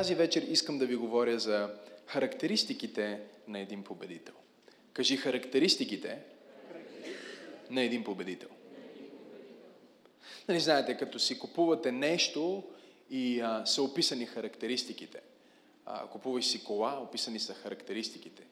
тази 0.00 0.14
вечер 0.14 0.42
искам 0.42 0.78
да 0.78 0.86
ви 0.86 0.96
говоря 0.96 1.38
за 1.38 1.70
характеристиките 2.06 3.20
на 3.48 3.58
един 3.58 3.84
победител. 3.84 4.34
Кажи 4.92 5.16
характеристиките 5.16 6.18
на 7.70 7.82
един 7.82 8.04
победител. 8.04 8.48
Нали 10.48 10.60
знаете, 10.60 10.96
като 10.96 11.18
си 11.18 11.38
купувате 11.38 11.92
нещо 11.92 12.62
и 13.10 13.40
а, 13.40 13.66
са 13.66 13.82
описани 13.82 14.26
характеристиките. 14.26 15.20
А, 15.86 16.06
купуваш 16.06 16.44
си 16.44 16.64
кола, 16.64 17.00
описани 17.00 17.40
са 17.40 17.54
характеристиките. 17.54 18.42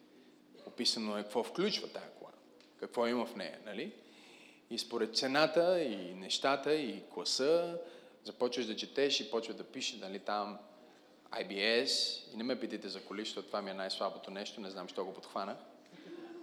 Описано 0.66 1.18
е 1.18 1.22
какво 1.22 1.42
включва 1.42 1.88
тази 1.88 2.06
кола, 2.18 2.30
какво 2.80 3.06
има 3.06 3.26
в 3.26 3.36
нея, 3.36 3.58
нали? 3.66 3.92
И 4.70 4.78
според 4.78 5.16
цената 5.16 5.82
и 5.82 6.14
нещата 6.14 6.74
и 6.74 7.02
класа, 7.14 7.78
започваш 8.24 8.66
да 8.66 8.76
четеш 8.76 9.20
и 9.20 9.30
почваш 9.30 9.56
да 9.56 9.64
пишеш, 9.64 10.00
нали, 10.00 10.18
там 10.18 10.58
IBS. 11.32 12.24
И 12.34 12.36
не 12.36 12.44
ме 12.44 12.60
питайте 12.60 12.88
за 12.88 13.04
коли, 13.04 13.20
защото 13.20 13.46
това 13.46 13.62
ми 13.62 13.70
е 13.70 13.74
най-слабото 13.74 14.30
нещо, 14.30 14.60
не 14.60 14.70
знам, 14.70 14.88
що 14.88 15.04
го 15.04 15.14
подхванах. 15.14 15.56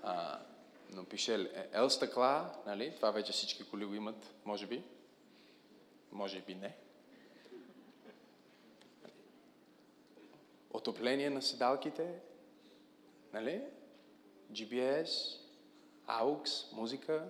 А, 0.04 0.40
но 0.94 1.06
пише 1.06 1.32
L 1.74 1.88
стъкла, 1.88 2.52
нали? 2.66 2.94
Това 2.96 3.12
вече 3.12 3.32
всички 3.32 3.64
коли 3.64 3.86
го 3.86 3.96
имат, 3.96 4.34
може 4.46 4.68
би. 4.68 4.84
Може 6.12 6.42
би 6.42 6.56
не. 6.56 6.76
Отопление 10.74 11.30
на 11.30 11.42
седалките, 11.42 12.20
нали? 13.34 13.62
GBS, 14.52 15.40
AUX, 16.08 16.74
музика. 16.74 17.28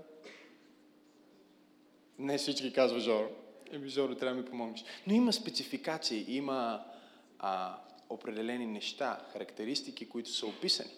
Не 2.19 2.37
всички 2.37 2.73
казва 2.73 2.99
Жоро. 2.99 3.29
Еми, 3.71 3.89
Жоро, 3.89 4.15
трябва 4.15 4.35
да 4.35 4.41
ми 4.41 4.49
помогнеш. 4.49 4.83
Но 5.07 5.13
има 5.13 5.33
спецификации, 5.33 6.35
има 6.35 6.85
а, 7.47 7.77
определени 8.09 8.65
неща, 8.65 9.25
характеристики, 9.33 10.09
които 10.09 10.29
са 10.29 10.47
описани. 10.47 10.89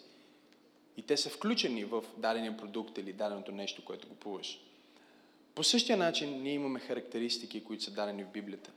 И 0.96 1.02
те 1.02 1.16
са 1.16 1.30
включени 1.30 1.84
в 1.84 2.04
дадения 2.16 2.56
продукт 2.56 2.98
или 2.98 3.12
даденото 3.12 3.52
нещо, 3.52 3.84
което 3.84 4.08
купуваш. 4.08 4.60
По 5.54 5.64
същия 5.64 5.96
начин 5.96 6.42
ние 6.42 6.52
имаме 6.52 6.80
характеристики, 6.80 7.64
които 7.64 7.84
са 7.84 7.90
дадени 7.90 8.24
в 8.24 8.28
Библията. 8.28 8.70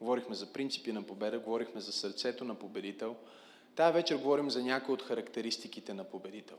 Говорихме 0.00 0.34
за 0.34 0.52
принципи 0.52 0.92
на 0.92 1.02
победа, 1.02 1.38
говорихме 1.38 1.80
за 1.80 1.92
сърцето 1.92 2.44
на 2.44 2.54
победител. 2.54 3.16
Тая 3.74 3.92
вечер 3.92 4.16
говорим 4.16 4.50
за 4.50 4.62
някои 4.62 4.94
от 4.94 5.02
характеристиките 5.02 5.94
на 5.94 6.04
победител. 6.04 6.56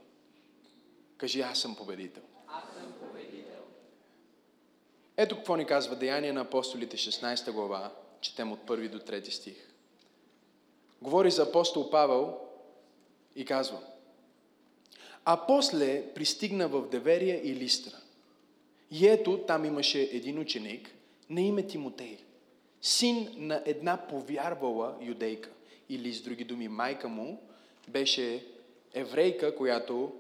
Кажи, 1.18 1.42
аз 1.42 1.60
съм 1.60 1.76
победител. 1.76 2.24
Аз 2.48 2.64
съм 2.64 2.94
победител. 3.00 3.64
Ето 5.18 5.36
какво 5.36 5.56
ни 5.56 5.66
казва 5.66 5.96
Деяния 5.96 6.34
на 6.34 6.42
апостолите 6.42 6.98
16 6.98 7.52
глава, 7.52 7.92
четем 8.22 8.52
от 8.52 8.60
1 8.60 8.90
до 8.90 9.00
3 9.00 9.30
стих. 9.30 9.68
Говори 11.02 11.32
за 11.32 11.44
апостол 11.44 11.90
Павел 11.90 12.38
и 13.36 13.46
казва 13.46 13.80
А 15.26 15.46
после 15.48 16.14
пристигна 16.14 16.68
в 16.68 16.90
Деверия 16.90 17.42
и 17.44 17.56
Листра. 17.56 17.98
И 18.92 19.08
ето 19.08 19.38
там 19.48 19.66
имаше 19.66 20.02
един 20.02 20.40
ученик 20.40 20.92
на 21.30 21.42
име 21.42 21.68
Тимотей, 21.68 22.18
син 22.82 23.30
на 23.38 23.64
една 23.66 24.08
повярвала 24.08 24.96
юдейка. 25.02 25.50
Или 25.90 26.14
с 26.14 26.22
други 26.22 26.44
думи, 26.44 26.68
майка 26.68 27.08
му 27.08 27.42
беше 27.88 28.46
еврейка, 28.94 29.56
която 29.56 30.14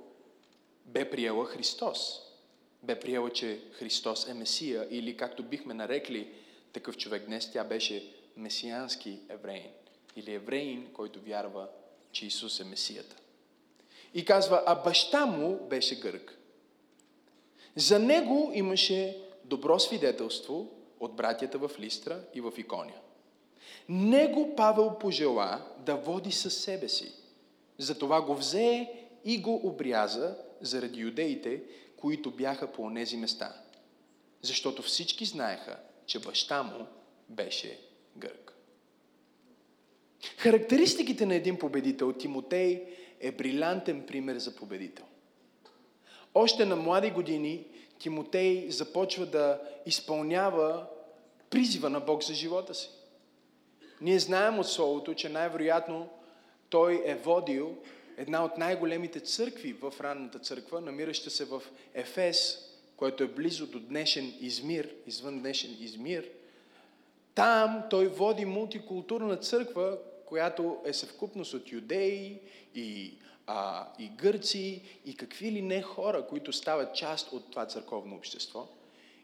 бе 0.85 1.09
приела 1.09 1.45
Христос. 1.45 2.21
Бе 2.83 2.99
приела, 2.99 3.29
че 3.29 3.59
Христос 3.71 4.29
е 4.29 4.33
Месия 4.33 4.87
или 4.91 5.17
както 5.17 5.43
бихме 5.43 5.73
нарекли 5.73 6.33
такъв 6.73 6.97
човек 6.97 7.25
днес, 7.25 7.51
тя 7.51 7.63
беше 7.63 8.13
месиански 8.37 9.19
евреин 9.29 9.71
или 10.17 10.33
евреин, 10.33 10.89
който 10.93 11.21
вярва, 11.21 11.67
че 12.11 12.25
Исус 12.25 12.59
е 12.59 12.63
Месията. 12.63 13.15
И 14.13 14.25
казва, 14.25 14.63
а 14.65 14.75
баща 14.75 15.25
му 15.25 15.67
беше 15.69 15.99
гърк. 15.99 16.37
За 17.75 17.99
него 17.99 18.51
имаше 18.53 19.17
добро 19.45 19.79
свидетелство 19.79 20.71
от 20.99 21.15
братята 21.15 21.57
в 21.57 21.71
Листра 21.79 22.21
и 22.33 22.41
в 22.41 22.53
Икония. 22.57 23.01
Него 23.89 24.55
Павел 24.55 24.97
пожела 24.99 25.65
да 25.79 25.95
води 25.95 26.31
със 26.31 26.57
себе 26.57 26.89
си. 26.89 27.13
Затова 27.77 28.21
го 28.21 28.35
взе 28.35 28.91
и 29.25 29.41
го 29.41 29.55
обряза 29.67 30.37
заради 30.61 30.99
юдеите, 30.99 31.63
които 31.97 32.31
бяха 32.31 32.71
по 32.71 32.81
онези 32.81 33.17
места. 33.17 33.61
Защото 34.41 34.81
всички 34.81 35.25
знаеха, 35.25 35.79
че 36.05 36.19
баща 36.19 36.63
му 36.63 36.87
беше 37.29 37.79
гърк. 38.17 38.46
Характеристиките 40.37 41.25
на 41.25 41.35
един 41.35 41.59
победител, 41.59 42.13
Тимотей 42.13 42.83
е 43.19 43.31
брилянтен 43.31 44.05
пример 44.07 44.37
за 44.37 44.55
победител. 44.55 45.05
Още 46.33 46.65
на 46.65 46.75
млади 46.75 47.09
години 47.09 47.65
Тимотей 47.99 48.69
започва 48.69 49.25
да 49.25 49.61
изпълнява 49.85 50.85
призива 51.49 51.89
на 51.89 51.99
Бог 51.99 52.23
за 52.23 52.33
живота 52.33 52.75
си. 52.75 52.89
Ние 54.01 54.19
знаем 54.19 54.59
от 54.59 54.67
Словото, 54.67 55.13
че 55.13 55.29
най-вероятно 55.29 56.09
той 56.69 57.01
е 57.05 57.15
водил 57.15 57.77
една 58.17 58.45
от 58.45 58.57
най-големите 58.57 59.19
църкви 59.19 59.73
в 59.73 59.93
ранната 60.01 60.39
църква, 60.39 60.81
намираща 60.81 61.29
се 61.29 61.45
в 61.45 61.63
Ефес, 61.93 62.59
което 62.97 63.23
е 63.23 63.27
близо 63.27 63.67
до 63.67 63.79
днешен 63.79 64.33
Измир, 64.41 64.89
извън 65.07 65.39
днешен 65.39 65.77
Измир. 65.79 66.29
Там 67.37 67.83
той 67.89 68.07
води 68.07 68.45
мултикултурна 68.45 69.37
църква, 69.37 69.97
която 70.25 70.77
е 70.85 70.93
съвкупност 70.93 71.53
от 71.53 71.71
юдеи 71.71 72.39
и, 72.75 73.13
а, 73.47 73.87
и 73.99 74.09
гърци 74.09 74.81
и 75.05 75.15
какви 75.15 75.51
ли 75.51 75.61
не 75.61 75.81
хора, 75.81 76.27
които 76.27 76.53
стават 76.53 76.95
част 76.95 77.33
от 77.33 77.51
това 77.51 77.65
църковно 77.65 78.15
общество. 78.15 78.67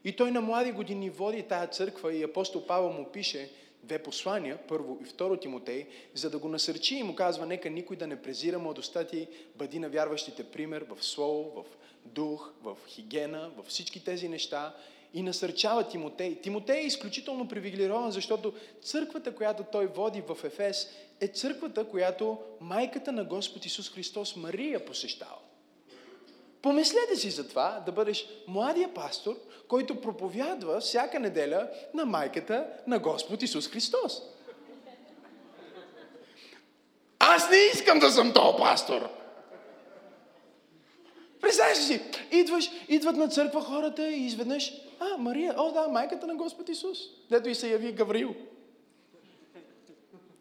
И 0.04 0.16
той 0.16 0.30
на 0.30 0.40
млади 0.40 0.72
години 0.72 1.10
води 1.10 1.42
тая 1.42 1.66
църква 1.66 2.14
и 2.14 2.22
апостол 2.22 2.66
Павел 2.66 2.90
му 2.90 3.04
пише 3.12 3.50
две 3.82 4.02
послания, 4.02 4.58
първо 4.68 4.98
и 5.02 5.04
второ 5.04 5.36
Тимотей, 5.36 5.86
за 6.14 6.30
да 6.30 6.38
го 6.38 6.48
насърчи 6.48 6.96
и 6.96 7.02
му 7.02 7.14
казва, 7.14 7.46
нека 7.46 7.70
никой 7.70 7.96
да 7.96 8.06
не 8.06 8.22
презира 8.22 8.58
младостта 8.58 9.04
ти, 9.04 9.28
бъди 9.56 9.78
на 9.78 9.88
вярващите 9.88 10.44
пример 10.44 10.84
в 10.88 11.04
слово, 11.04 11.50
в 11.50 11.64
дух, 12.04 12.52
в 12.62 12.76
хигена, 12.86 13.50
във 13.56 13.66
всички 13.66 14.04
тези 14.04 14.28
неща 14.28 14.74
и 15.14 15.22
насърчава 15.22 15.88
Тимотей. 15.88 16.40
Тимотей 16.40 16.76
е 16.76 16.86
изключително 16.86 17.48
привилегирован, 17.48 18.10
защото 18.10 18.52
църквата, 18.82 19.34
която 19.34 19.64
той 19.72 19.86
води 19.86 20.22
в 20.28 20.44
Ефес, 20.44 20.88
е 21.20 21.26
църквата, 21.26 21.88
която 21.88 22.38
майката 22.60 23.12
на 23.12 23.24
Господ 23.24 23.66
Исус 23.66 23.90
Христос 23.90 24.36
Мария 24.36 24.84
посещава. 24.84 25.38
Помислете 26.62 27.16
си 27.16 27.30
за 27.30 27.48
това 27.48 27.82
да 27.86 27.92
бъдеш 27.92 28.26
младия 28.48 28.94
пастор, 28.94 29.36
който 29.68 30.00
проповядва 30.00 30.80
всяка 30.80 31.20
неделя 31.20 31.68
на 31.94 32.06
майката 32.06 32.66
на 32.86 32.98
Господ 32.98 33.42
Исус 33.42 33.68
Христос. 33.68 34.22
Аз 37.18 37.50
не 37.50 37.56
искам 37.56 37.98
да 37.98 38.10
съм 38.10 38.32
този 38.32 38.58
пастор. 38.58 39.23
Представяш 41.44 41.78
си, 41.78 42.00
идваш, 42.32 42.70
идват 42.88 43.16
на 43.16 43.28
църква 43.28 43.60
хората 43.60 44.08
и 44.08 44.26
изведнъж, 44.26 44.72
а, 45.00 45.18
Мария, 45.18 45.54
о 45.56 45.72
да, 45.72 45.88
майката 45.88 46.26
на 46.26 46.34
Господ 46.34 46.68
Исус. 46.68 46.98
Дето 47.30 47.48
и 47.48 47.54
се 47.54 47.68
яви 47.68 47.92
Гаврил. 47.92 48.34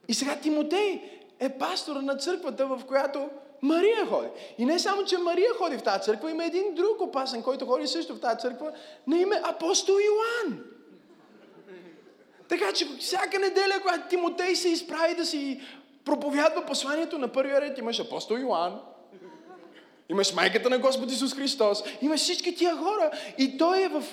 И 0.08 0.14
сега 0.14 0.36
Тимотей 0.36 1.02
е 1.40 1.50
пастора 1.50 2.02
на 2.02 2.18
църквата, 2.18 2.68
в 2.68 2.82
която 2.88 3.30
Мария 3.62 4.06
ходи. 4.06 4.28
И 4.58 4.66
не 4.66 4.80
само, 4.80 5.06
че 5.06 5.18
Мария 5.18 5.54
ходи 5.58 5.78
в 5.78 5.84
тази 5.84 6.04
църква, 6.04 6.32
има 6.32 6.46
един 6.46 6.76
друг 6.76 7.02
опасен, 7.02 7.44
който 7.44 7.66
ходи 7.66 7.88
също 7.88 8.16
в 8.16 8.20
тази 8.20 8.40
църква, 8.40 8.72
на 9.08 9.18
име 9.18 9.42
апостол 9.44 9.94
Йоан. 9.94 10.64
Така 12.50 12.74
че 12.74 12.88
всяка 13.00 13.40
неделя, 13.40 13.80
когато 13.82 14.10
Тимотей 14.10 14.56
се 14.56 14.70
изправи 14.70 15.16
да 15.16 15.26
си 15.26 15.62
проповядва 16.06 16.66
посланието 16.66 17.18
на 17.18 17.28
първия 17.28 17.62
ред, 17.62 17.78
имаш 17.78 18.00
апостол 18.00 18.36
Йоан, 18.36 18.80
Имаш 20.10 20.34
майката 20.34 20.70
на 20.70 20.80
Господ 20.80 21.12
Исус 21.12 21.34
Христос. 21.36 21.84
Имаш 22.02 22.22
всички 22.22 22.56
тия 22.56 22.76
хора. 22.76 23.12
И 23.38 23.58
той 23.58 23.82
е 23.84 23.90
в... 23.90 24.04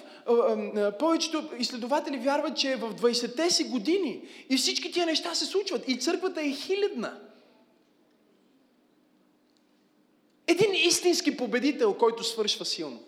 повечето 0.98 1.48
изследователи 1.58 2.18
вярват, 2.18 2.56
че 2.56 2.72
е 2.72 2.76
в 2.76 2.94
20-те 2.94 3.50
си 3.50 3.64
години. 3.64 4.22
И 4.48 4.56
всички 4.56 4.92
тия 4.92 5.06
неща 5.06 5.34
се 5.34 5.46
случват. 5.46 5.88
И 5.88 5.98
църквата 5.98 6.40
е 6.40 6.50
хилядна. 6.50 7.20
Един 10.46 10.74
истински 10.74 11.36
победител, 11.36 11.94
който 11.94 12.24
свършва 12.24 12.64
силно. 12.64 13.02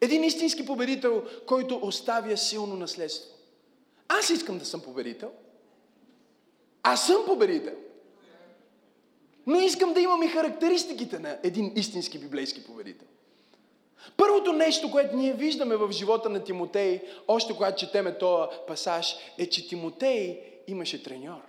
Един 0.00 0.24
истински 0.24 0.66
победител, 0.66 1.24
който 1.46 1.80
оставя 1.82 2.36
силно 2.36 2.76
наследство. 2.76 3.34
Аз 4.08 4.30
искам 4.30 4.58
да 4.58 4.64
съм 4.64 4.80
победител. 4.80 5.30
Аз 6.82 7.06
съм 7.06 7.24
победител. 7.26 7.74
Но 9.48 9.60
искам 9.60 9.92
да 9.92 10.00
имам 10.00 10.22
и 10.22 10.28
характеристиките 10.28 11.18
на 11.18 11.38
един 11.42 11.72
истински 11.76 12.18
библейски 12.18 12.64
победител. 12.64 13.08
Първото 14.16 14.52
нещо, 14.52 14.90
което 14.90 15.16
ние 15.16 15.32
виждаме 15.32 15.76
в 15.76 15.92
живота 15.92 16.28
на 16.28 16.44
Тимотей, 16.44 17.02
още 17.28 17.54
когато 17.54 17.78
четеме 17.78 18.18
този 18.18 18.48
пасаж, 18.66 19.16
е, 19.38 19.46
че 19.46 19.68
Тимотей 19.68 20.40
имаше 20.66 21.02
треньор. 21.02 21.40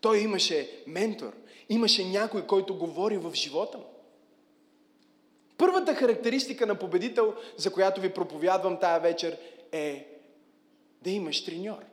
Той 0.00 0.18
имаше 0.18 0.70
ментор. 0.86 1.32
Имаше 1.68 2.04
някой, 2.04 2.46
който 2.46 2.78
говори 2.78 3.16
в 3.16 3.34
живота 3.34 3.78
му. 3.78 3.84
Първата 5.58 5.94
характеристика 5.94 6.66
на 6.66 6.74
победител, 6.74 7.34
за 7.56 7.72
която 7.72 8.00
ви 8.00 8.12
проповядвам 8.12 8.80
тая 8.80 9.00
вечер, 9.00 9.36
е 9.72 10.06
да 11.02 11.10
имаш 11.10 11.44
треньор. 11.44 11.91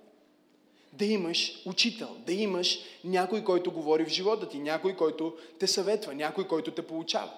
Да 0.93 1.05
имаш 1.05 1.61
учител, 1.65 2.17
да 2.25 2.33
имаш 2.33 2.79
някой, 3.03 3.43
който 3.43 3.71
говори 3.71 4.05
в 4.05 4.09
живота 4.09 4.49
ти, 4.49 4.59
някой, 4.59 4.95
който 4.95 5.37
те 5.59 5.67
съветва, 5.67 6.13
някой, 6.13 6.47
който 6.47 6.71
те 6.71 6.81
получава. 6.81 7.31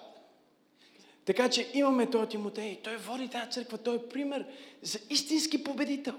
Така 1.24 1.48
че 1.48 1.70
имаме 1.74 2.10
този 2.10 2.28
Тимотей. 2.28 2.80
Той 2.82 2.96
води 2.96 3.28
тази 3.28 3.50
църква. 3.50 3.78
Той 3.78 3.96
е 3.96 4.08
пример 4.08 4.46
за 4.82 4.98
истински 5.10 5.64
победител. 5.64 6.14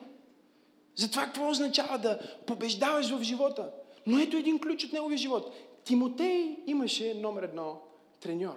За 0.96 1.12
това 1.12 1.26
какво 1.26 1.50
означава 1.50 1.98
да 1.98 2.20
побеждаваш 2.48 3.10
в 3.10 3.24
живота. 3.24 3.72
Но 4.08 4.20
ето 4.20 4.38
един 4.38 4.60
ключ 4.60 4.84
от 4.84 4.94
неговия 4.94 5.18
живот. 5.18 5.56
Тимотей 5.84 6.58
имаше 6.68 7.14
номер 7.14 7.44
едно 7.44 7.82
треньор. 8.20 8.56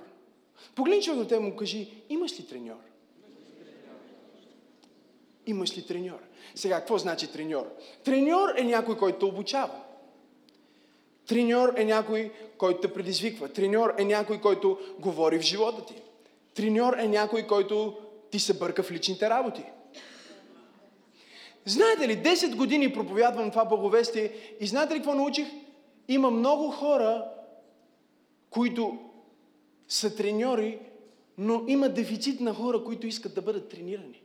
Погледни 0.74 1.02
човек 1.02 1.20
до 1.20 1.28
теб 1.28 1.42
му 1.42 1.56
кажи, 1.56 1.88
имаш 2.08 2.40
ли 2.40 2.46
треньор? 2.46 2.76
Имаш 5.46 5.78
ли 5.78 5.86
треньор? 5.86 6.18
Сега, 6.54 6.78
какво 6.78 6.98
значи 6.98 7.32
треньор? 7.32 7.72
Треньор 8.04 8.48
е 8.56 8.64
някой, 8.64 8.96
който 8.96 9.26
обучава. 9.26 9.80
Треньор 11.26 11.74
е 11.76 11.84
някой, 11.84 12.32
който 12.58 12.80
те 12.80 12.92
предизвиква. 12.92 13.48
Треньор 13.48 13.94
е 13.98 14.04
някой, 14.04 14.40
който 14.40 14.78
говори 14.98 15.38
в 15.38 15.42
живота 15.42 15.86
ти. 15.86 15.94
Треньор 16.54 16.96
е 16.98 17.08
някой, 17.08 17.46
който 17.46 17.96
ти 18.30 18.38
се 18.38 18.58
бърка 18.58 18.82
в 18.82 18.90
личните 18.90 19.30
работи. 19.30 19.62
Знаете 21.64 22.08
ли, 22.08 22.18
10 22.18 22.56
години 22.56 22.92
проповядвам 22.92 23.50
това 23.50 23.64
благовестие 23.64 24.32
и 24.60 24.66
знаете 24.66 24.94
ли 24.94 24.98
какво 24.98 25.14
научих? 25.14 25.46
Има 26.08 26.30
много 26.30 26.70
хора, 26.70 27.24
които 28.50 28.98
са 29.88 30.16
треньори, 30.16 30.78
но 31.38 31.64
има 31.66 31.88
дефицит 31.88 32.40
на 32.40 32.54
хора, 32.54 32.84
които 32.84 33.06
искат 33.06 33.34
да 33.34 33.42
бъдат 33.42 33.68
тренирани. 33.68 34.22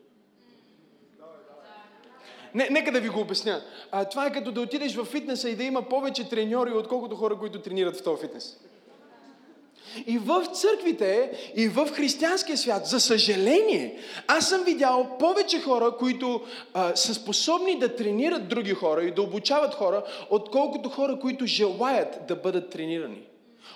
Не, 2.56 2.68
нека 2.71 2.92
да 2.92 3.00
ви 3.00 3.09
го 3.09 3.19
обясня. 3.19 3.62
А, 3.92 4.06
това 4.06 4.25
е 4.25 4.31
като 4.31 4.51
да 4.51 4.62
отидеш 4.62 4.95
в 4.95 5.06
фитнеса 5.06 5.50
и 5.50 5.56
да 5.56 5.63
има 5.63 5.81
повече 5.81 6.30
треньори, 6.30 6.74
отколкото 6.74 7.15
хора, 7.15 7.38
които 7.38 7.62
тренират 7.62 7.98
в 7.98 8.03
този 8.03 8.21
фитнес. 8.21 8.57
И 10.07 10.18
в 10.18 10.45
църквите, 10.53 11.31
и 11.56 11.68
в 11.68 11.88
християнския 11.88 12.57
свят, 12.57 12.86
за 12.86 13.00
съжаление, 13.00 14.00
аз 14.27 14.50
съм 14.50 14.63
видял 14.63 15.18
повече 15.19 15.62
хора, 15.62 15.98
които 16.00 16.42
а, 16.74 16.95
са 16.95 17.13
способни 17.13 17.80
да 17.80 17.95
тренират 17.95 18.48
други 18.48 18.74
хора 18.74 19.03
и 19.03 19.12
да 19.12 19.21
обучават 19.21 19.74
хора, 19.74 20.03
отколкото 20.30 20.89
хора, 20.89 21.19
които 21.19 21.45
желаят 21.45 22.19
да 22.27 22.36
бъдат 22.36 22.69
тренирани. 22.69 23.21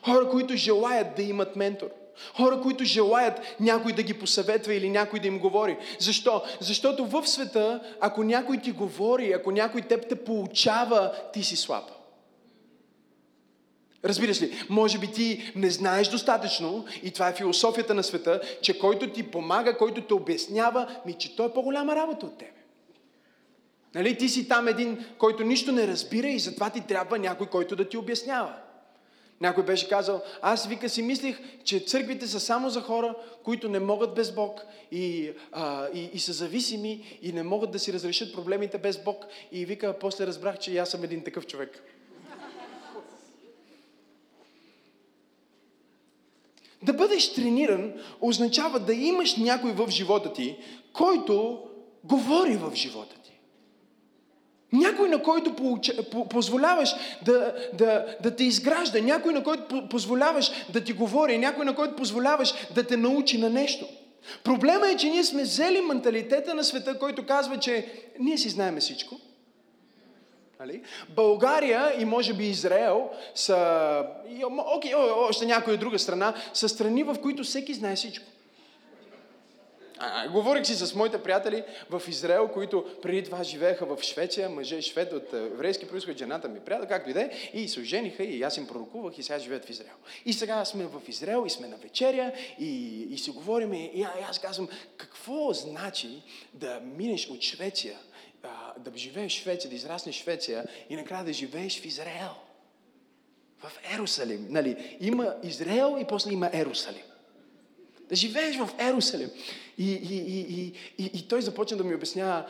Хора, 0.06 0.30
които 0.30 0.56
желаят 0.56 1.08
да 1.16 1.24
имат 1.24 1.56
ментор. 1.56 1.88
Хора, 2.38 2.62
които 2.62 2.84
желаят 2.84 3.42
някой 3.60 3.94
да 3.94 4.04
ги 4.04 4.14
посъветва 4.14 4.74
или 4.74 4.90
някой 4.90 5.20
да 5.20 5.28
им 5.28 5.40
говори. 5.40 5.78
Защо? 6.00 6.44
Защото 6.60 7.06
в 7.06 7.28
света, 7.28 7.82
ако 8.00 8.24
някой 8.24 8.58
ти 8.58 8.72
говори, 8.72 9.34
ако 9.34 9.52
някой 9.52 9.82
теб 9.82 10.10
те 10.10 10.16
получава, 10.16 11.12
ти 11.34 11.44
си 11.44 11.56
слаб. 11.56 11.84
Разбираш 14.06 14.42
ли, 14.42 14.66
може 14.70 14.98
би 14.98 15.08
ти 15.12 15.52
не 15.56 15.70
знаеш 15.70 16.08
достатъчно 16.08 16.86
и 17.04 17.12
това 17.12 17.30
е 17.30 17.34
философията 17.34 17.94
на 17.94 18.04
света, 18.04 18.42
че 18.62 18.80
който 18.80 19.10
ти 19.10 19.32
помага, 19.32 19.78
който 19.78 20.02
те 20.02 20.14
обяснява, 20.14 20.96
ми 21.06 21.14
че 21.14 21.36
той 21.36 21.46
е 21.46 21.54
по-голяма 21.54 21.96
работа 21.96 22.26
от 22.26 22.38
тебе. 22.38 22.52
Нали, 23.96 24.18
ти 24.18 24.30
си 24.30 24.48
там 24.48 24.68
един, 24.68 25.06
който 25.18 25.44
нищо 25.44 25.72
не 25.72 25.88
разбира 25.88 26.28
и 26.28 26.40
затова 26.40 26.70
ти 26.70 26.82
трябва 26.82 27.20
някой, 27.20 27.48
който 27.48 27.76
да 27.76 27.90
ти 27.90 27.98
обяснява. 27.98 28.54
Някой 29.42 29.66
беше 29.66 29.90
казал, 29.90 30.22
аз 30.42 30.68
вика 30.68 30.90
си 30.90 31.02
мислих, 31.02 31.40
че 31.64 31.80
църквите 31.80 32.28
са 32.28 32.40
само 32.40 32.70
за 32.70 32.82
хора, 32.82 33.16
които 33.44 33.70
не 33.70 33.80
могат 33.80 34.16
без 34.16 34.32
Бог 34.32 34.62
и, 34.92 35.32
а, 35.52 35.88
и, 35.94 36.10
и 36.14 36.20
са 36.20 36.34
зависими 36.34 37.20
и 37.22 37.34
не 37.34 37.44
могат 37.44 37.72
да 37.72 37.80
си 37.80 37.94
разрешат 37.94 38.34
проблемите 38.34 38.78
без 38.78 39.04
Бог. 39.04 39.26
И 39.52 39.66
вика, 39.66 40.00
после 40.00 40.28
разбрах, 40.28 40.60
че 40.60 40.78
аз 40.78 40.90
съм 40.90 41.04
един 41.04 41.24
такъв 41.24 41.48
човек. 41.48 41.84
Да 46.84 46.94
бъдеш 46.94 47.34
трениран 47.34 47.94
означава 48.22 48.80
да 48.80 48.94
имаш 48.94 49.36
някой 49.36 49.72
в 49.72 49.90
живота 49.90 50.34
ти, 50.34 50.58
който 50.94 51.64
говори 52.04 52.58
в 52.58 52.72
живота 52.76 53.16
ти. 53.24 53.25
Някой, 54.76 55.10
на 55.10 55.24
който 55.24 55.56
позволяваш 56.30 56.96
да, 57.22 57.56
да, 57.74 58.06
да 58.24 58.36
те 58.36 58.44
изгражда, 58.44 59.02
някой, 59.02 59.34
на 59.34 59.44
който 59.44 59.90
позволяваш 59.90 60.52
да 60.70 60.84
ти 60.84 60.94
говори, 60.94 61.38
някой, 61.38 61.66
на 61.66 61.76
който 61.76 61.96
позволяваш 61.96 62.54
да 62.76 62.84
те 62.84 62.98
научи 62.98 63.38
на 63.38 63.50
нещо. 63.50 63.86
Проблема 64.44 64.90
е, 64.90 64.98
че 64.98 65.10
ние 65.10 65.24
сме 65.24 65.44
взели 65.44 65.82
менталитета 65.82 66.54
на 66.54 66.64
света, 66.64 67.00
който 67.00 67.26
казва, 67.26 67.60
че 67.60 67.86
ние 68.20 68.38
си 68.38 68.50
знаеме 68.50 68.80
всичко. 68.80 69.20
Нали? 70.60 70.82
България 71.10 72.02
и 72.02 72.06
може 72.06 72.34
би 72.34 72.46
Израел 72.46 73.10
са, 73.36 74.04
окей, 74.76 74.94
още 74.96 75.46
някоя 75.46 75.78
друга 75.78 76.00
страна, 76.00 76.34
са 76.54 76.70
страни, 76.70 77.04
в 77.04 77.16
които 77.22 77.44
всеки 77.44 77.74
знае 77.74 77.96
всичко. 77.96 78.26
А, 79.98 80.28
говорих 80.28 80.66
си 80.66 80.76
с 80.76 80.96
моите 80.96 81.24
приятели 81.24 81.64
в 81.90 82.02
Израел, 82.08 82.48
които 82.48 82.86
преди 83.02 83.24
това 83.24 83.44
живееха 83.44 83.86
в 83.86 84.04
Швеция, 84.04 84.50
мъже 84.50 84.82
швед 84.82 85.14
от 85.14 85.34
еврейски 85.34 85.88
происход, 85.88 86.18
жената 86.18 86.50
ми 86.50 86.60
приятел, 86.60 86.88
както 86.88 87.10
и 87.10 87.14
да 87.14 87.22
е, 87.22 87.32
и 87.54 87.68
се 87.68 87.80
ожениха 87.80 88.24
и 88.24 88.44
аз 88.44 88.58
им 88.58 88.68
пророкувах 88.68 89.18
и 89.18 89.24
сега 89.24 89.40
живеят 89.40 89.66
в 89.66 89.70
Израел. 89.70 89.96
И 90.26 90.34
сега 90.34 90.66
сме 90.66 90.86
в 90.86 91.02
Израел 91.08 91.44
и 91.48 91.50
сме 91.50 91.68
на 91.68 91.78
вечеря 91.78 92.32
и, 92.60 93.02
и 93.04 93.18
си 93.18 93.32
говорим 93.32 93.74
и, 93.74 93.86
и 93.96 94.06
аз 94.30 94.40
казвам, 94.40 94.70
какво 94.98 95.54
значи 95.54 96.24
да 96.54 96.82
минеш 96.84 97.28
от 97.30 97.42
Швеция 97.42 97.98
да 98.78 98.98
живееш 98.98 99.38
в 99.38 99.42
Швеция, 99.42 99.70
да 99.70 99.76
израснеш 99.76 100.16
в 100.16 100.20
Швеция 100.20 100.66
и 100.90 100.96
накрая 100.96 101.26
да 101.26 101.34
живееш 101.34 101.82
в 101.82 101.86
Израел. 101.86 102.32
В 103.60 103.72
Ерусалим. 103.94 104.48
Нали? 104.50 104.98
Има 105.00 105.36
Израел 105.44 105.98
и 106.02 106.06
после 106.06 106.32
има 106.32 106.50
Ерусалим. 106.54 107.04
Да 108.10 108.16
живееш 108.16 108.58
в 108.58 108.70
Ерусалим. 108.80 109.30
И, 109.78 109.94
и, 109.94 110.16
и, 110.16 110.74
и, 110.98 111.12
и, 111.14 111.28
той 111.28 111.42
започна 111.42 111.78
да 111.78 111.84
ми 111.84 111.96
обяснява, 111.96 112.46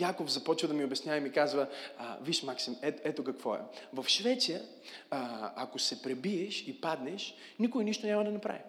Яков 0.00 0.30
започва 0.30 0.68
да 0.68 0.74
ми 0.74 0.84
обяснява 0.84 1.18
и 1.18 1.20
ми 1.20 1.32
казва, 1.32 1.66
виж 2.20 2.42
Максим, 2.42 2.76
ето, 2.82 3.00
ето 3.04 3.24
какво 3.24 3.54
е. 3.54 3.60
В 3.92 4.08
Швеция, 4.08 4.62
ако 5.56 5.78
се 5.78 6.02
пребиеш 6.02 6.64
и 6.66 6.80
паднеш, 6.80 7.34
никой 7.58 7.84
нищо 7.84 8.06
няма 8.06 8.24
да 8.24 8.30
направи. 8.30 8.60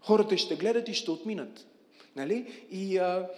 Хората 0.00 0.38
ще 0.38 0.56
гледат 0.56 0.88
и 0.88 0.94
ще 0.94 1.10
отминат. 1.10 1.66
Нали? 2.16 2.64
И, 2.70 2.98
а, 2.98 3.28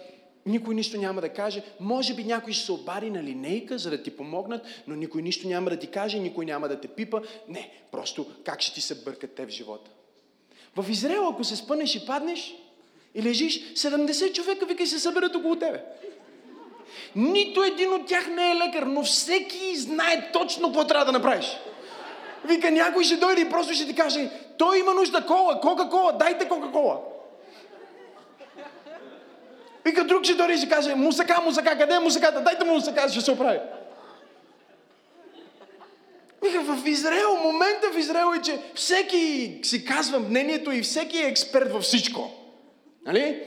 никой 0.45 0.75
нищо 0.75 0.97
няма 0.97 1.21
да 1.21 1.29
каже. 1.29 1.63
Може 1.79 2.13
би 2.13 2.23
някой 2.23 2.53
ще 2.53 2.65
се 2.65 2.71
обади 2.71 3.09
на 3.09 3.23
линейка, 3.23 3.77
за 3.77 3.89
да 3.89 4.03
ти 4.03 4.17
помогнат, 4.17 4.65
но 4.87 4.95
никой 4.95 5.21
нищо 5.21 5.47
няма 5.47 5.69
да 5.69 5.79
ти 5.79 5.87
каже, 5.87 6.19
никой 6.19 6.45
няма 6.45 6.67
да 6.67 6.81
те 6.81 6.87
пипа. 6.87 7.21
Не, 7.47 7.71
просто 7.91 8.27
как 8.43 8.61
ще 8.61 8.73
ти 8.73 8.81
се 8.81 9.03
бъркат 9.03 9.35
те 9.35 9.45
в 9.45 9.49
живота. 9.49 9.91
В 10.77 10.89
Израел, 10.89 11.27
ако 11.27 11.43
се 11.43 11.55
спънеш 11.55 11.95
и 11.95 12.05
паднеш 12.05 12.55
и 13.15 13.23
лежиш, 13.23 13.73
70 13.73 14.33
човека 14.33 14.65
вика 14.65 14.83
и 14.83 14.87
се 14.87 14.99
съберат 14.99 15.35
около 15.35 15.55
тебе. 15.55 15.83
Нито 17.15 17.63
един 17.63 17.93
от 17.93 18.07
тях 18.07 18.27
не 18.27 18.51
е 18.51 18.55
лекар, 18.55 18.83
но 18.83 19.03
всеки 19.03 19.75
знае 19.75 20.31
точно 20.33 20.67
какво 20.67 20.87
трябва 20.87 21.05
да 21.05 21.11
направиш. 21.11 21.57
Вика, 22.45 22.71
някой 22.71 23.03
ще 23.03 23.17
дойде 23.17 23.41
и 23.41 23.49
просто 23.49 23.73
ще 23.73 23.85
ти 23.85 23.95
каже, 23.95 24.29
той 24.57 24.79
има 24.79 24.93
нужда 24.93 25.25
кола, 25.25 25.59
кока-кола, 25.61 26.11
дайте 26.11 26.47
кока-кола. 26.47 26.99
Вика 29.85 30.03
друг 30.03 30.23
ще 30.23 30.33
дори 30.33 30.53
и 30.53 30.57
ще 30.57 30.69
каже, 30.69 30.95
мусака, 30.95 31.41
мусака, 31.41 31.77
къде 31.77 31.95
е 31.95 31.99
мусаката? 31.99 32.41
Дайте 32.41 32.65
му 32.65 32.73
мусака, 32.73 33.09
ще 33.09 33.21
се 33.21 33.31
оправи. 33.31 33.59
Вика, 36.43 36.61
в 36.85 36.87
Израел, 36.87 37.35
момента 37.43 37.91
в 37.93 37.97
Израел 37.97 38.33
е, 38.37 38.41
че 38.41 38.59
всеки 38.75 39.53
си 39.63 39.85
казва 39.85 40.19
мнението 40.19 40.71
и 40.71 40.81
всеки 40.81 41.17
е 41.17 41.27
експерт 41.27 41.71
във 41.71 41.83
всичко. 41.83 42.31
Нали? 43.05 43.41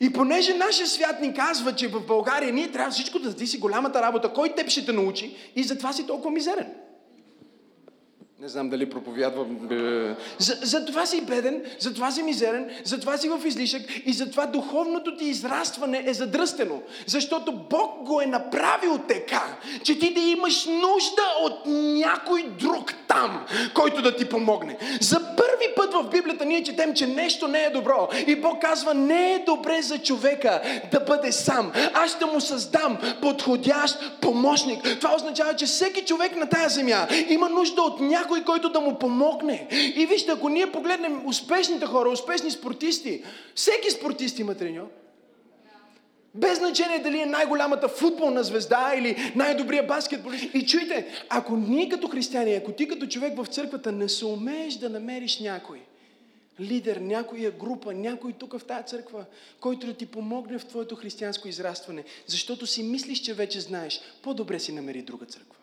И 0.00 0.12
понеже 0.12 0.54
нашия 0.54 0.86
свят 0.86 1.20
ни 1.20 1.34
казва, 1.34 1.74
че 1.74 1.88
в 1.88 2.06
България 2.06 2.52
ние 2.52 2.72
трябва 2.72 2.90
всичко 2.90 3.18
да 3.18 3.36
ти 3.36 3.46
си 3.46 3.58
голямата 3.58 4.02
работа, 4.02 4.32
кой 4.32 4.54
теб 4.54 4.68
ще 4.68 4.86
те 4.86 4.92
научи 4.92 5.36
и 5.56 5.62
затова 5.62 5.92
си 5.92 6.06
толкова 6.06 6.30
мизерен. 6.30 6.66
Не 8.42 8.48
знам 8.48 8.68
дали 8.68 8.90
проповядвам. 8.90 9.68
За, 10.38 10.54
за 10.62 10.84
това 10.84 11.06
си 11.06 11.20
беден, 11.20 11.62
за 11.78 11.94
това 11.94 12.10
си 12.10 12.22
мизерен, 12.22 12.70
за 12.84 13.00
това 13.00 13.18
си 13.18 13.28
в 13.28 13.46
излишък 13.46 13.82
и 14.06 14.12
за 14.12 14.30
това 14.30 14.46
духовното 14.46 15.16
ти 15.16 15.24
израстване 15.24 16.04
е 16.06 16.14
задръстено. 16.14 16.82
Защото 17.06 17.52
Бог 17.52 18.06
го 18.06 18.20
е 18.20 18.26
направил 18.26 18.98
така, 19.08 19.42
че 19.84 19.98
ти 19.98 20.14
да 20.14 20.20
имаш 20.20 20.66
нужда 20.66 21.22
от 21.42 21.66
някой 21.96 22.42
друг 22.42 22.92
там, 23.08 23.46
който 23.74 24.02
да 24.02 24.16
ти 24.16 24.28
помогне. 24.28 24.78
За 25.00 25.20
първи 25.20 25.74
път 25.76 25.94
в 25.94 26.10
Библията 26.10 26.44
ние 26.44 26.62
четем, 26.62 26.94
че 26.94 27.06
нещо 27.06 27.48
не 27.48 27.64
е 27.64 27.70
добро. 27.70 28.08
И 28.26 28.36
Бог 28.36 28.62
казва, 28.62 28.94
не 28.94 29.32
е 29.32 29.44
добре 29.46 29.82
за 29.82 29.98
човека 29.98 30.62
да 30.90 31.00
бъде 31.00 31.32
сам. 31.32 31.72
Аз 31.94 32.10
ще 32.10 32.24
му 32.24 32.40
създам 32.40 32.98
подходящ 33.20 34.20
помощник. 34.20 34.82
Това 34.82 35.14
означава, 35.14 35.56
че 35.56 35.66
всеки 35.66 36.04
човек 36.04 36.36
на 36.36 36.48
тази 36.48 36.74
земя 36.74 37.06
има 37.28 37.48
нужда 37.48 37.82
от 37.82 38.00
някой, 38.00 38.31
който 38.40 38.68
да 38.68 38.80
му 38.80 38.98
помогне. 38.98 39.68
И 39.96 40.06
вижте, 40.06 40.32
ако 40.32 40.48
ние 40.48 40.72
погледнем 40.72 41.26
успешните 41.26 41.86
хора, 41.86 42.08
успешни 42.08 42.50
спортисти, 42.50 43.22
всеки 43.54 43.90
спортист 43.90 44.38
има 44.38 44.54
треньор. 44.54 44.88
Без 46.34 46.58
значение 46.58 46.98
дали 46.98 47.20
е 47.20 47.26
най-голямата 47.26 47.88
футболна 47.88 48.44
звезда 48.44 48.94
или 48.96 49.32
най-добрия 49.36 49.86
баскетболист. 49.86 50.54
И 50.54 50.66
чуйте, 50.66 51.06
ако 51.28 51.56
ние 51.56 51.88
като 51.88 52.08
християни, 52.08 52.54
ако 52.54 52.72
ти 52.72 52.88
като 52.88 53.06
човек 53.06 53.36
в 53.36 53.46
църквата 53.46 53.92
не 53.92 54.08
се 54.08 54.26
умееш 54.26 54.74
да 54.74 54.90
намериш 54.90 55.40
някой, 55.40 55.80
лидер, 56.60 56.96
някоя 56.96 57.50
група, 57.50 57.94
някой 57.94 58.32
тук 58.32 58.58
в 58.58 58.64
тази 58.64 58.86
църква, 58.86 59.24
който 59.60 59.86
да 59.86 59.94
ти 59.94 60.06
помогне 60.06 60.58
в 60.58 60.66
твоето 60.66 60.96
християнско 60.96 61.48
израстване, 61.48 62.04
защото 62.26 62.66
си 62.66 62.82
мислиш, 62.82 63.18
че 63.18 63.34
вече 63.34 63.60
знаеш, 63.60 64.00
по-добре 64.22 64.58
си 64.58 64.72
намери 64.72 65.02
друга 65.02 65.26
църква. 65.26 65.61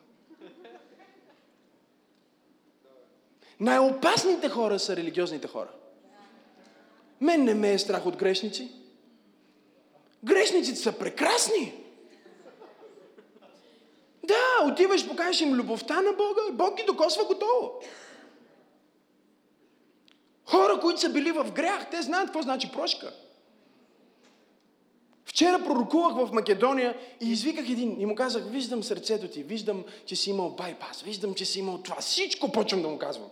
Най-опасните 3.59 4.49
хора 4.49 4.79
са 4.79 4.95
религиозните 4.95 5.47
хора. 5.47 5.69
Мен 7.21 7.43
не 7.43 7.53
ме 7.53 7.73
е 7.73 7.79
страх 7.79 8.05
от 8.05 8.17
грешници. 8.17 8.71
Грешниците 10.23 10.79
са 10.79 10.91
прекрасни. 10.91 11.73
Да, 14.23 14.71
отиваш, 14.71 15.07
покажеш 15.07 15.41
им 15.41 15.53
любовта 15.53 16.01
на 16.01 16.11
Бога, 16.11 16.41
Бог 16.51 16.77
ги 16.77 16.83
докосва 16.83 17.23
готово. 17.23 17.71
Хора, 20.45 20.79
които 20.79 20.99
са 20.99 21.09
били 21.09 21.31
в 21.31 21.51
грях, 21.51 21.89
те 21.89 22.01
знаят 22.01 22.25
какво 22.25 22.41
значи 22.41 22.71
прошка. 22.71 23.13
Вчера 25.25 25.63
пророкувах 25.63 26.15
в 26.15 26.33
Македония 26.33 26.97
и 27.21 27.31
извиках 27.31 27.69
един 27.69 28.01
и 28.01 28.05
му 28.05 28.15
казах, 28.15 28.43
виждам 28.43 28.83
сърцето 28.83 29.27
ти, 29.27 29.43
виждам, 29.43 29.83
че 30.05 30.15
си 30.15 30.29
имал 30.29 30.49
байпас, 30.49 31.01
виждам, 31.01 31.33
че 31.33 31.45
си 31.45 31.59
имал 31.59 31.77
това. 31.77 31.95
Всичко 31.95 32.51
почвам 32.51 32.81
да 32.81 32.87
му 32.87 32.97
казвам. 32.97 33.29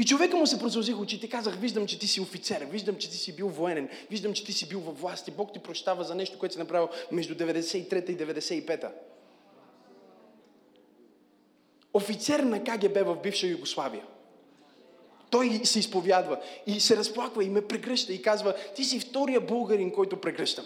И 0.00 0.04
човека 0.04 0.36
му 0.36 0.46
се 0.46 0.58
прозълзих 0.58 1.00
очите 1.00 1.28
казах, 1.28 1.56
виждам, 1.56 1.86
че 1.86 1.98
ти 1.98 2.08
си 2.08 2.20
офицер, 2.20 2.66
виждам, 2.70 2.96
че 2.96 3.10
ти 3.10 3.16
си 3.16 3.36
бил 3.36 3.48
военен, 3.48 3.88
виждам, 4.10 4.34
че 4.34 4.44
ти 4.44 4.52
си 4.52 4.68
бил 4.68 4.80
във 4.80 5.00
власт 5.00 5.28
и 5.28 5.30
Бог 5.30 5.52
ти 5.52 5.58
прощава 5.58 6.04
за 6.04 6.14
нещо, 6.14 6.38
което 6.38 6.52
си 6.52 6.58
направил 6.58 6.88
между 7.12 7.34
93 7.34 8.10
и 8.10 8.16
95-та. 8.16 8.90
Офицер 11.94 12.40
на 12.40 12.64
КГБ 12.64 12.96
в 13.06 13.16
бивша 13.22 13.46
Югославия. 13.46 14.02
Той 15.30 15.60
се 15.64 15.78
изповядва 15.78 16.40
и 16.66 16.80
се 16.80 16.96
разплаква 16.96 17.44
и 17.44 17.50
ме 17.50 17.66
прегръща 17.66 18.12
и 18.12 18.22
казва, 18.22 18.54
ти 18.76 18.84
си 18.84 19.00
втория 19.00 19.40
българин, 19.40 19.92
който 19.92 20.20
прегръщам. 20.20 20.64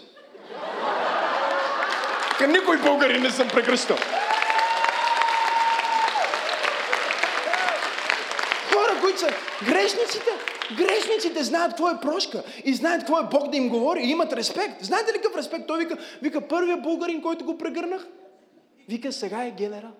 Към 2.37 2.51
никой 2.51 2.81
българин 2.81 3.21
не 3.21 3.31
съм 3.31 3.47
прегръщал. 3.47 3.97
Са 9.17 9.29
грешниците, 9.65 10.29
грешниците 10.77 11.43
знаят 11.43 11.71
какво 11.71 11.89
е 11.89 11.99
прошка 12.01 12.43
и 12.63 12.73
знаят 12.73 12.99
какво 12.99 13.19
е 13.19 13.23
Бог 13.23 13.49
да 13.49 13.57
им 13.57 13.69
говори 13.69 13.99
и 13.99 14.11
имат 14.11 14.33
респект. 14.33 14.83
Знаете 14.83 15.13
ли 15.13 15.17
какъв 15.17 15.37
респект? 15.37 15.67
Той 15.67 15.79
вика, 15.79 15.97
вика 16.21 16.41
първия 16.41 16.77
българин, 16.77 17.21
който 17.21 17.45
го 17.45 17.57
прегърнах, 17.57 18.07
вика 18.89 19.11
сега 19.11 19.43
е 19.43 19.51
генерал. 19.51 19.91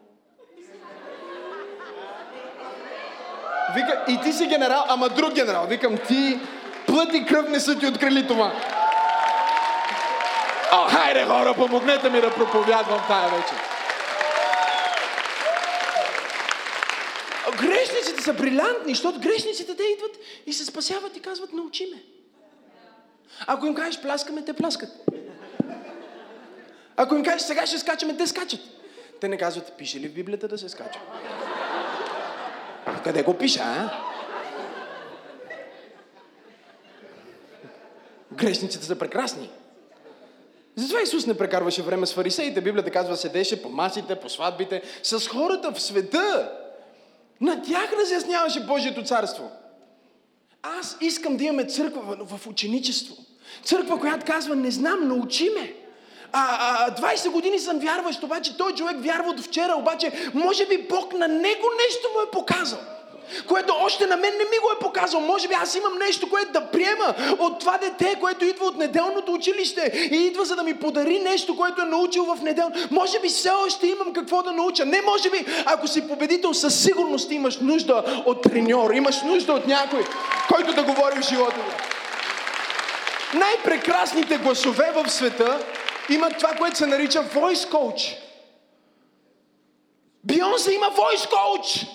Вика, 3.76 4.06
и 4.08 4.20
ти 4.24 4.34
си 4.34 4.46
генерал, 4.46 4.86
ама 4.88 5.10
друг 5.10 5.34
генерал. 5.34 5.66
Викам, 5.68 5.98
ти 6.08 6.40
плът 6.88 7.14
и 7.14 7.26
кръв 7.26 7.50
не 7.50 7.60
са 7.60 7.80
ти 7.80 7.88
открили 7.88 8.28
това. 8.28 8.52
О, 10.72 10.88
хайде 10.90 11.24
хора, 11.24 11.54
помогнете 11.54 12.10
ми 12.10 12.22
да 12.22 12.34
проповядвам 12.34 13.00
тая 13.08 13.30
вечер. 13.30 13.58
Грешниците 17.62 18.15
са 18.26 18.34
брилянтни, 18.34 18.94
защото 18.94 19.20
грешниците 19.20 19.76
те 19.76 19.84
идват 19.84 20.18
и 20.46 20.54
се 20.54 20.66
спасяват 20.66 21.18
и 21.18 21.22
казват, 21.22 21.54
научи 21.54 21.86
ме. 21.94 22.04
Ако 23.48 23.66
им 23.66 23.76
кажеш, 23.76 24.02
пляскаме, 24.02 24.46
те 24.46 24.54
пляскат. 24.54 24.90
Ако 26.98 27.16
им 27.16 27.24
кажеш, 27.24 27.42
сега 27.42 27.66
ще 27.66 27.78
скачаме, 27.78 28.18
те 28.18 28.28
скачат. 28.28 28.62
Те 29.22 29.28
не 29.28 29.38
казват, 29.38 29.74
пише 29.78 30.00
ли 30.00 30.08
в 30.08 30.14
Библията 30.14 30.48
да 30.48 30.58
се 30.58 30.70
скача? 30.70 31.00
Къде 33.04 33.24
го 33.24 33.38
пиша, 33.38 33.62
а? 33.64 33.90
Грешниците 38.32 38.86
са 38.86 39.00
прекрасни. 39.00 39.50
Затова 40.76 41.02
Исус 41.02 41.26
не 41.26 41.38
прекарваше 41.38 41.82
време 41.82 42.06
с 42.06 42.14
фарисеите. 42.14 42.62
Библията 42.62 42.92
казва, 42.92 43.18
седеше 43.18 43.62
по 43.62 43.70
масите, 43.70 44.16
по 44.16 44.30
сватбите, 44.30 44.82
с 45.04 45.28
хората 45.28 45.72
в 45.72 45.82
света. 45.82 46.52
На 47.42 47.62
тях 47.62 47.94
разясняваше 48.02 48.66
Божието 48.66 49.04
царство. 49.04 49.52
Аз 50.64 50.98
искам 51.02 51.38
да 51.38 51.44
имаме 51.44 51.68
църква 51.68 52.02
в, 52.20 52.48
ученичество. 52.48 53.16
Църква, 53.64 54.00
която 54.00 54.26
казва, 54.26 54.56
не 54.56 54.72
знам, 54.72 55.08
научи 55.08 55.50
ме. 55.50 55.74
А, 56.32 56.88
а, 56.88 56.96
20 56.96 57.32
години 57.32 57.60
съм 57.60 57.80
вярващ, 57.80 58.24
обаче 58.24 58.58
той 58.58 58.74
човек 58.74 58.98
вярва 59.00 59.30
от 59.30 59.40
вчера, 59.40 59.76
обаче 59.76 60.32
може 60.34 60.66
би 60.66 60.88
Бог 60.90 61.14
на 61.14 61.28
него 61.28 61.68
нещо 61.88 62.08
му 62.14 62.22
е 62.28 62.32
показал 62.32 62.80
което 63.48 63.74
още 63.82 64.08
на 64.08 64.18
мен 64.18 64.34
не 64.34 64.44
ми 64.44 64.58
го 64.62 64.72
е 64.76 64.80
показал. 64.80 65.20
Може 65.20 65.48
би 65.48 65.54
аз 65.54 65.76
имам 65.76 65.98
нещо, 65.98 66.30
което 66.30 66.52
да 66.52 66.72
приема 66.72 67.16
от 67.40 67.60
това 67.60 67.78
дете, 67.78 68.18
което 68.20 68.46
идва 68.46 68.66
от 68.66 68.78
неделното 68.78 69.34
училище 69.34 70.10
и 70.12 70.16
идва 70.16 70.46
за 70.46 70.56
да 70.56 70.64
ми 70.64 70.80
подари 70.80 71.20
нещо, 71.20 71.58
което 71.58 71.82
е 71.82 71.86
научил 71.86 72.26
в 72.26 72.42
недел. 72.42 72.72
Може 72.92 73.20
би 73.20 73.28
все 73.28 73.50
още 73.66 73.88
имам 73.88 74.14
какво 74.14 74.44
да 74.44 74.52
науча. 74.52 74.86
Не 74.86 75.02
може 75.02 75.30
би, 75.30 75.46
ако 75.66 75.88
си 75.88 76.08
победител, 76.08 76.54
със 76.54 76.84
сигурност 76.84 77.32
имаш 77.32 77.58
нужда 77.60 78.24
от 78.26 78.42
треньор, 78.42 78.92
имаш 78.92 79.22
нужда 79.22 79.54
от 79.54 79.68
някой, 79.68 80.04
който 80.48 80.74
да 80.74 80.84
говори 80.84 81.22
в 81.22 81.30
живота 81.30 81.56
ви. 81.56 81.96
Най-прекрасните 83.40 84.38
гласове 84.38 84.92
в 84.96 85.10
света 85.10 85.60
имат 86.10 86.38
това, 86.38 86.50
което 86.50 86.78
се 86.78 86.88
нарича 86.88 87.24
voice 87.24 87.72
coach. 87.72 88.18
Бионса 90.24 90.74
има 90.74 90.86
voice 90.86 91.30
coach. 91.30 91.88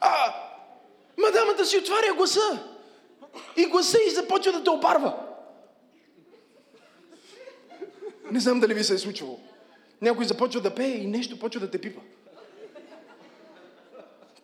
А, 0.00 0.34
мадамата 1.26 1.64
си 1.64 1.78
отваря 1.78 2.14
гласа. 2.16 2.68
И 3.56 3.66
гласа 3.66 3.98
и 4.06 4.10
започва 4.10 4.52
да 4.52 4.64
те 4.64 4.70
обарва. 4.70 5.26
Не 8.30 8.40
знам 8.40 8.60
дали 8.60 8.74
ви 8.74 8.84
се 8.84 8.94
е 8.94 8.98
случвало. 8.98 9.38
Някой 10.02 10.24
започва 10.24 10.60
да 10.60 10.74
пее 10.74 10.90
и 10.90 11.06
нещо 11.06 11.38
почва 11.38 11.60
да 11.60 11.70
те 11.70 11.80
пипа. 11.80 12.00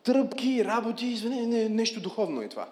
Тръпки, 0.03 0.65
работи, 0.65 1.07
извине, 1.07 1.47
не, 1.47 1.69
нещо 1.69 2.01
духовно 2.01 2.43
е 2.43 2.49
това. 2.49 2.69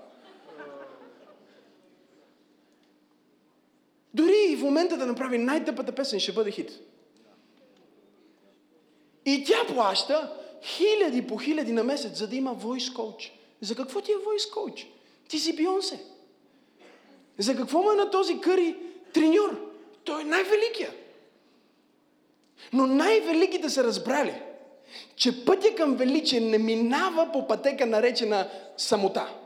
Дори 4.14 4.46
и 4.48 4.56
в 4.56 4.62
момента 4.62 4.96
да 4.96 5.06
направи 5.06 5.38
най-тъпата 5.38 5.92
песен, 5.92 6.20
ще 6.20 6.32
бъде 6.32 6.50
хит. 6.50 6.70
И 9.26 9.44
тя 9.44 9.74
плаща 9.74 10.36
хиляди 10.62 11.26
по 11.26 11.36
хиляди 11.36 11.72
на 11.72 11.84
месец, 11.84 12.18
за 12.18 12.28
да 12.28 12.36
има 12.36 12.56
voice 12.56 12.92
coach. 12.92 13.30
За 13.60 13.74
какво 13.74 14.00
ти 14.00 14.12
е 14.12 14.14
voice 14.14 14.54
coach? 14.54 14.86
Ти 15.28 15.38
си 15.38 15.56
Бионсе. 15.56 16.00
За 17.38 17.56
какво 17.56 17.82
му 17.82 17.92
е 17.92 17.96
на 17.96 18.10
този 18.10 18.40
къри 18.40 18.76
треньор? 19.12 19.60
Той 20.04 20.20
е 20.20 20.24
най-великия. 20.24 20.90
Но 22.72 22.86
най-великите 22.86 23.70
са 23.70 23.84
разбрали, 23.84 24.42
че 25.16 25.44
пътя 25.44 25.74
към 25.74 25.96
величие 25.96 26.40
не 26.40 26.58
минава 26.58 27.32
по 27.32 27.46
пътека 27.46 27.86
наречена 27.86 28.50
самота 28.76 29.40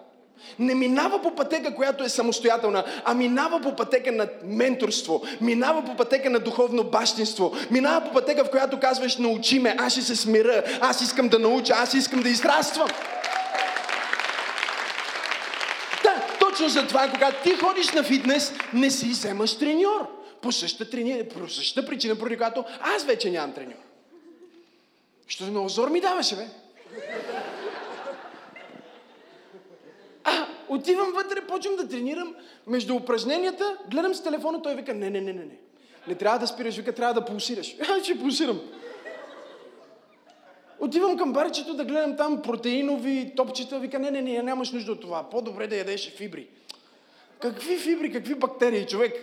не 0.58 0.74
минава 0.74 1.22
по 1.22 1.34
пътека, 1.34 1.74
която 1.74 2.04
е 2.04 2.08
самостоятелна, 2.08 2.84
а 3.04 3.14
минава 3.14 3.60
по 3.60 3.76
пътека 3.76 4.12
на 4.12 4.26
менторство, 4.44 5.22
минава 5.40 5.84
по 5.84 5.96
пътека 5.96 6.30
на 6.30 6.38
духовно 6.38 6.84
бащинство, 6.84 7.52
минава 7.70 8.00
по 8.00 8.12
пътека, 8.12 8.44
в 8.44 8.50
която 8.50 8.80
казваш, 8.80 9.16
научи 9.16 9.58
ме, 9.58 9.76
аз 9.78 9.92
ще 9.92 10.02
се 10.02 10.16
смира, 10.16 10.62
аз 10.80 11.00
искам 11.00 11.28
да 11.28 11.38
науча, 11.38 11.74
аз 11.76 11.94
искам 11.94 12.20
да 12.20 12.28
израствам. 12.28 12.88
Да, 16.02 16.22
точно 16.54 16.68
за 16.68 16.86
това, 16.86 17.10
когато 17.10 17.42
ти 17.42 17.56
ходиш 17.56 17.92
на 17.92 18.02
фитнес, 18.02 18.52
не 18.74 18.90
си 18.90 19.08
вземаш 19.08 19.58
треньор. 19.58 20.08
по 20.42 20.52
същата, 20.52 20.90
трени... 20.90 21.28
по 21.28 21.48
същата 21.48 21.86
причина, 21.86 22.16
поради 22.16 22.36
която 22.36 22.64
аз 22.80 23.04
вече 23.04 23.30
нямам 23.30 23.52
треньор. 23.52 23.78
Що 25.26 25.44
много 25.44 25.68
зор 25.68 25.88
ми 25.88 26.00
даваше, 26.00 26.36
бе? 26.36 26.46
А, 30.24 30.46
отивам 30.68 31.12
вътре, 31.14 31.46
почвам 31.46 31.76
да 31.76 31.88
тренирам. 31.88 32.34
Между 32.66 32.94
упражненията, 32.94 33.76
гледам 33.90 34.14
с 34.14 34.22
телефона, 34.22 34.62
той 34.62 34.74
вика, 34.74 34.94
не, 34.94 35.10
не, 35.10 35.20
не, 35.20 35.32
не, 35.32 35.44
не. 35.44 35.56
Не 36.08 36.14
трябва 36.14 36.38
да 36.38 36.46
спираш, 36.46 36.76
вика, 36.76 36.92
трябва 36.92 37.14
да 37.14 37.24
пулсираш. 37.24 37.76
Аз 37.88 38.02
ще 38.02 38.18
пулсирам. 38.18 38.60
Отивам 40.84 41.16
към 41.16 41.32
барчето 41.32 41.74
да 41.74 41.84
гледам 41.84 42.16
там 42.16 42.42
протеинови 42.42 43.32
топчета. 43.36 43.78
Вика, 43.78 43.98
не, 43.98 44.10
не, 44.10 44.22
не, 44.22 44.42
нямаш 44.42 44.72
нужда 44.72 44.92
от 44.92 45.00
това. 45.00 45.30
По-добре 45.30 45.66
да 45.66 45.76
ядеш 45.76 46.14
фибри. 46.16 46.48
Какви 47.40 47.78
фибри, 47.78 48.12
какви 48.12 48.34
бактерии, 48.34 48.86
човек? 48.86 49.14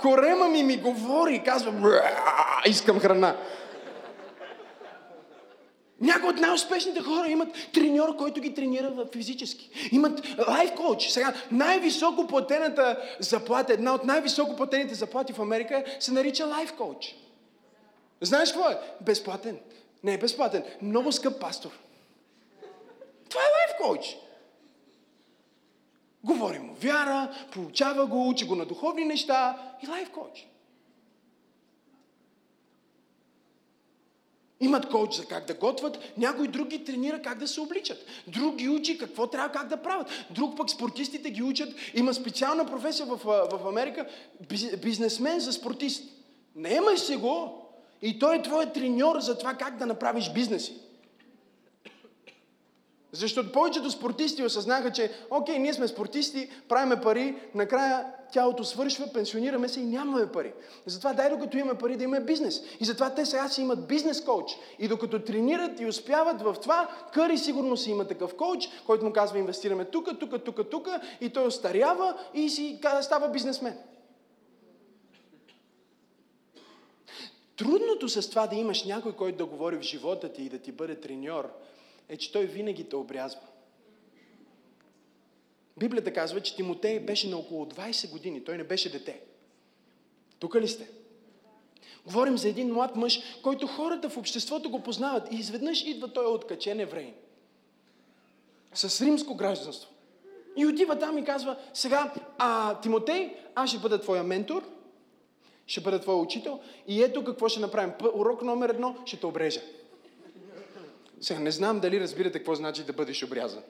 Корема 0.00 0.48
ми 0.48 0.62
ми 0.62 0.76
говори, 0.76 1.42
казва, 1.44 2.02
искам 2.66 3.00
храна. 3.00 3.36
Някои 6.00 6.28
от 6.28 6.36
най-успешните 6.36 7.00
хора 7.00 7.28
имат 7.28 7.48
треньор, 7.72 8.16
който 8.16 8.40
ги 8.40 8.54
тренира 8.54 8.92
физически. 9.12 9.70
Имат 9.92 10.38
лайф 10.48 10.74
коуч. 10.74 11.08
Сега, 11.08 11.34
най-високо 11.50 12.26
платената 12.26 13.02
заплата, 13.18 13.72
една 13.72 13.94
от 13.94 14.04
най-високо 14.04 14.56
платените 14.56 14.94
заплати 14.94 15.32
в 15.32 15.40
Америка 15.40 15.84
се 16.00 16.12
нарича 16.12 16.46
лайф 16.46 16.72
коуч. 16.72 17.16
Знаеш 18.20 18.52
какво 18.52 18.70
е? 18.70 18.78
Безплатен. 19.00 19.58
Не 20.04 20.14
е 20.14 20.18
безплатен. 20.18 20.64
Много 20.82 21.12
скъп 21.12 21.40
пастор. 21.40 21.70
Това 23.28 23.40
е 23.40 23.44
лайф 23.44 23.76
коуч. 23.80 24.16
Говори 26.24 26.58
му 26.58 26.74
вяра, 26.74 27.34
получава 27.52 28.06
го, 28.06 28.28
учи 28.28 28.46
го 28.46 28.54
на 28.54 28.66
духовни 28.66 29.04
неща 29.04 29.58
и 29.82 29.86
лайф 29.86 30.10
коуч. 30.10 30.46
Имат 34.60 34.88
коуч 34.88 35.14
за 35.14 35.26
как 35.26 35.46
да 35.46 35.54
готвят, 35.54 35.98
някой 36.16 36.48
други 36.48 36.84
тренира 36.84 37.22
как 37.22 37.38
да 37.38 37.48
се 37.48 37.60
обличат. 37.60 38.06
Друг 38.26 38.56
ги 38.56 38.68
учи 38.68 38.98
какво 38.98 39.26
трябва 39.26 39.52
как 39.52 39.68
да 39.68 39.82
правят. 39.82 40.08
Друг 40.30 40.56
пък 40.56 40.70
спортистите 40.70 41.30
ги 41.30 41.42
учат. 41.42 41.74
Има 41.94 42.14
специална 42.14 42.66
професия 42.66 43.06
в, 43.06 43.16
в 43.24 43.68
Америка 43.68 44.08
бизнесмен 44.82 45.40
за 45.40 45.52
спортист. 45.52 46.04
Наемай 46.54 46.96
се 46.96 47.16
го 47.16 47.65
и 48.02 48.18
той 48.18 48.36
е 48.36 48.42
твой 48.42 48.66
треньор 48.66 49.20
за 49.20 49.38
това 49.38 49.54
как 49.54 49.76
да 49.76 49.86
направиш 49.86 50.32
бизнеси. 50.32 50.74
Защото 53.12 53.52
повечето 53.52 53.90
спортисти 53.90 54.44
осъзнаха, 54.44 54.92
че 54.92 55.10
окей, 55.30 55.58
ние 55.58 55.74
сме 55.74 55.88
спортисти, 55.88 56.50
правиме 56.68 57.00
пари, 57.00 57.36
накрая 57.54 58.06
тялото 58.32 58.64
свършва, 58.64 59.06
пенсионираме 59.12 59.68
се 59.68 59.80
и 59.80 59.84
нямаме 59.84 60.26
пари. 60.26 60.52
Затова 60.86 61.12
дай 61.12 61.30
докато 61.30 61.58
имаме 61.58 61.78
пари 61.78 61.96
да 61.96 62.04
имаме 62.04 62.24
бизнес. 62.24 62.62
И 62.80 62.84
затова 62.84 63.10
те 63.10 63.26
сега 63.26 63.48
си 63.48 63.62
имат 63.62 63.86
бизнес 63.86 64.24
коуч. 64.24 64.50
И 64.78 64.88
докато 64.88 65.18
тренират 65.18 65.80
и 65.80 65.86
успяват 65.86 66.42
в 66.42 66.56
това, 66.62 66.88
Къри 67.12 67.38
сигурно 67.38 67.76
си 67.76 67.90
има 67.90 68.04
такъв 68.04 68.34
коуч, 68.34 68.68
който 68.86 69.04
му 69.04 69.12
казва 69.12 69.38
инвестираме 69.38 69.84
тук, 69.84 70.08
тук, 70.20 70.44
тук, 70.44 70.70
тук 70.70 70.88
и 71.20 71.30
той 71.30 71.46
остарява 71.46 72.14
и 72.34 72.50
си 72.50 72.80
става 73.02 73.28
бизнесмен. 73.28 73.76
Трудното 77.56 78.08
с 78.08 78.30
това 78.30 78.46
да 78.46 78.56
имаш 78.56 78.84
някой, 78.84 79.12
който 79.12 79.38
да 79.38 79.46
говори 79.46 79.76
в 79.76 79.82
живота 79.82 80.32
ти 80.32 80.42
и 80.42 80.48
да 80.48 80.58
ти 80.58 80.72
бъде 80.72 81.00
треньор, 81.00 81.52
е, 82.08 82.16
че 82.16 82.32
той 82.32 82.46
винаги 82.46 82.88
те 82.88 82.96
обрязва. 82.96 83.40
Библията 85.78 86.12
казва, 86.12 86.40
че 86.40 86.56
Тимотей 86.56 87.00
беше 87.00 87.28
на 87.28 87.36
около 87.36 87.66
20 87.66 88.10
години. 88.10 88.44
Той 88.44 88.56
не 88.56 88.64
беше 88.64 88.92
дете. 88.92 89.20
Тук 90.38 90.54
ли 90.54 90.68
сте? 90.68 90.90
Говорим 92.04 92.38
за 92.38 92.48
един 92.48 92.72
млад 92.72 92.96
мъж, 92.96 93.20
който 93.42 93.66
хората 93.66 94.08
в 94.08 94.16
обществото 94.16 94.70
го 94.70 94.82
познават. 94.82 95.32
И 95.32 95.36
изведнъж 95.36 95.84
идва 95.84 96.12
той 96.12 96.26
откачен 96.26 96.80
еврей. 96.80 97.14
С 98.74 99.00
римско 99.00 99.34
гражданство. 99.34 99.90
И 100.56 100.66
отива 100.66 100.98
там 100.98 101.18
и 101.18 101.24
казва, 101.24 101.56
сега, 101.74 102.14
а, 102.38 102.80
Тимотей, 102.80 103.36
аз 103.54 103.70
ще 103.70 103.78
бъда 103.78 104.00
твоя 104.00 104.22
ментор, 104.22 104.75
ще 105.66 105.80
бъда 105.80 106.00
твой 106.00 106.14
учител 106.14 106.60
и 106.88 107.02
ето 107.02 107.24
какво 107.24 107.48
ще 107.48 107.60
направим. 107.60 107.92
Урок 108.14 108.42
номер 108.42 108.68
едно, 108.68 108.96
ще 109.06 109.16
те 109.16 109.26
обрежа. 109.26 109.60
Сега 111.20 111.40
не 111.40 111.50
знам 111.50 111.80
дали 111.80 112.00
разбирате 112.00 112.38
какво 112.38 112.54
значи 112.54 112.84
да 112.84 112.92
бъдеш 112.92 113.22
обрязан. 113.22 113.62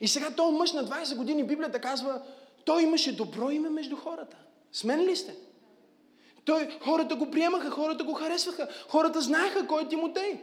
И 0.00 0.08
сега 0.08 0.30
този 0.30 0.56
мъж 0.56 0.72
на 0.72 0.84
20 0.84 1.16
години, 1.16 1.44
Библията 1.44 1.80
казва, 1.80 2.22
той 2.64 2.82
имаше 2.82 3.16
добро 3.16 3.50
име 3.50 3.68
между 3.68 3.96
хората. 3.96 4.36
Смен 4.72 5.04
ли 5.04 5.16
сте? 5.16 5.34
Той, 6.44 6.78
хората 6.84 7.16
го 7.16 7.30
приемаха, 7.30 7.70
хората 7.70 8.04
го 8.04 8.12
харесваха, 8.12 8.68
хората 8.88 9.20
знаеха 9.20 9.66
кой 9.66 9.82
е 9.82 9.88
Тимотей. 9.88 10.40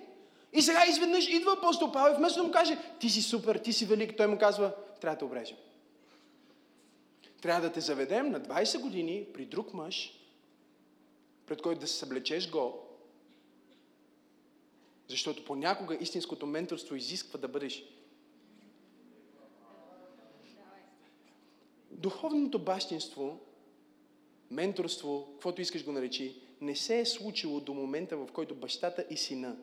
И 0.53 0.61
сега 0.61 0.85
изведнъж 0.89 1.27
идва 1.27 1.53
апостол 1.53 1.91
Павел 1.91 2.13
и 2.13 2.17
вместо 2.17 2.39
да 2.39 2.43
му 2.43 2.51
каже, 2.51 2.77
ти 2.99 3.09
си 3.09 3.21
супер, 3.21 3.55
ти 3.55 3.73
си 3.73 3.85
велик, 3.85 4.17
той 4.17 4.27
му 4.27 4.37
казва, 4.37 4.71
трябва 5.01 5.15
да 5.15 5.19
те 5.19 5.25
обрежем. 5.25 5.57
Трябва 7.41 7.61
да 7.61 7.73
те 7.73 7.81
заведем 7.81 8.31
на 8.31 8.41
20 8.41 8.79
години 8.79 9.25
при 9.33 9.45
друг 9.45 9.73
мъж, 9.73 10.22
пред 11.45 11.61
който 11.61 11.81
да 11.81 11.87
се 11.87 11.97
съблечеш 11.97 12.49
го, 12.49 12.87
защото 15.07 15.45
понякога 15.45 15.97
истинското 16.01 16.45
менторство 16.45 16.95
изисква 16.95 17.39
да 17.39 17.47
бъдеш 17.47 17.83
Духовното 22.03 22.59
бащинство, 22.59 23.39
менторство, 24.51 25.27
каквото 25.31 25.61
искаш 25.61 25.85
го 25.85 25.91
наречи, 25.91 26.41
не 26.61 26.75
се 26.75 26.99
е 26.99 27.05
случило 27.05 27.59
до 27.59 27.73
момента, 27.73 28.17
в 28.17 28.27
който 28.33 28.55
бащата 28.55 29.05
и 29.09 29.17
сина 29.17 29.55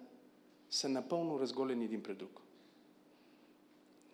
са 0.71 0.89
напълно 0.89 1.41
разголени 1.41 1.85
един 1.85 2.03
пред 2.03 2.19
друг. 2.19 2.41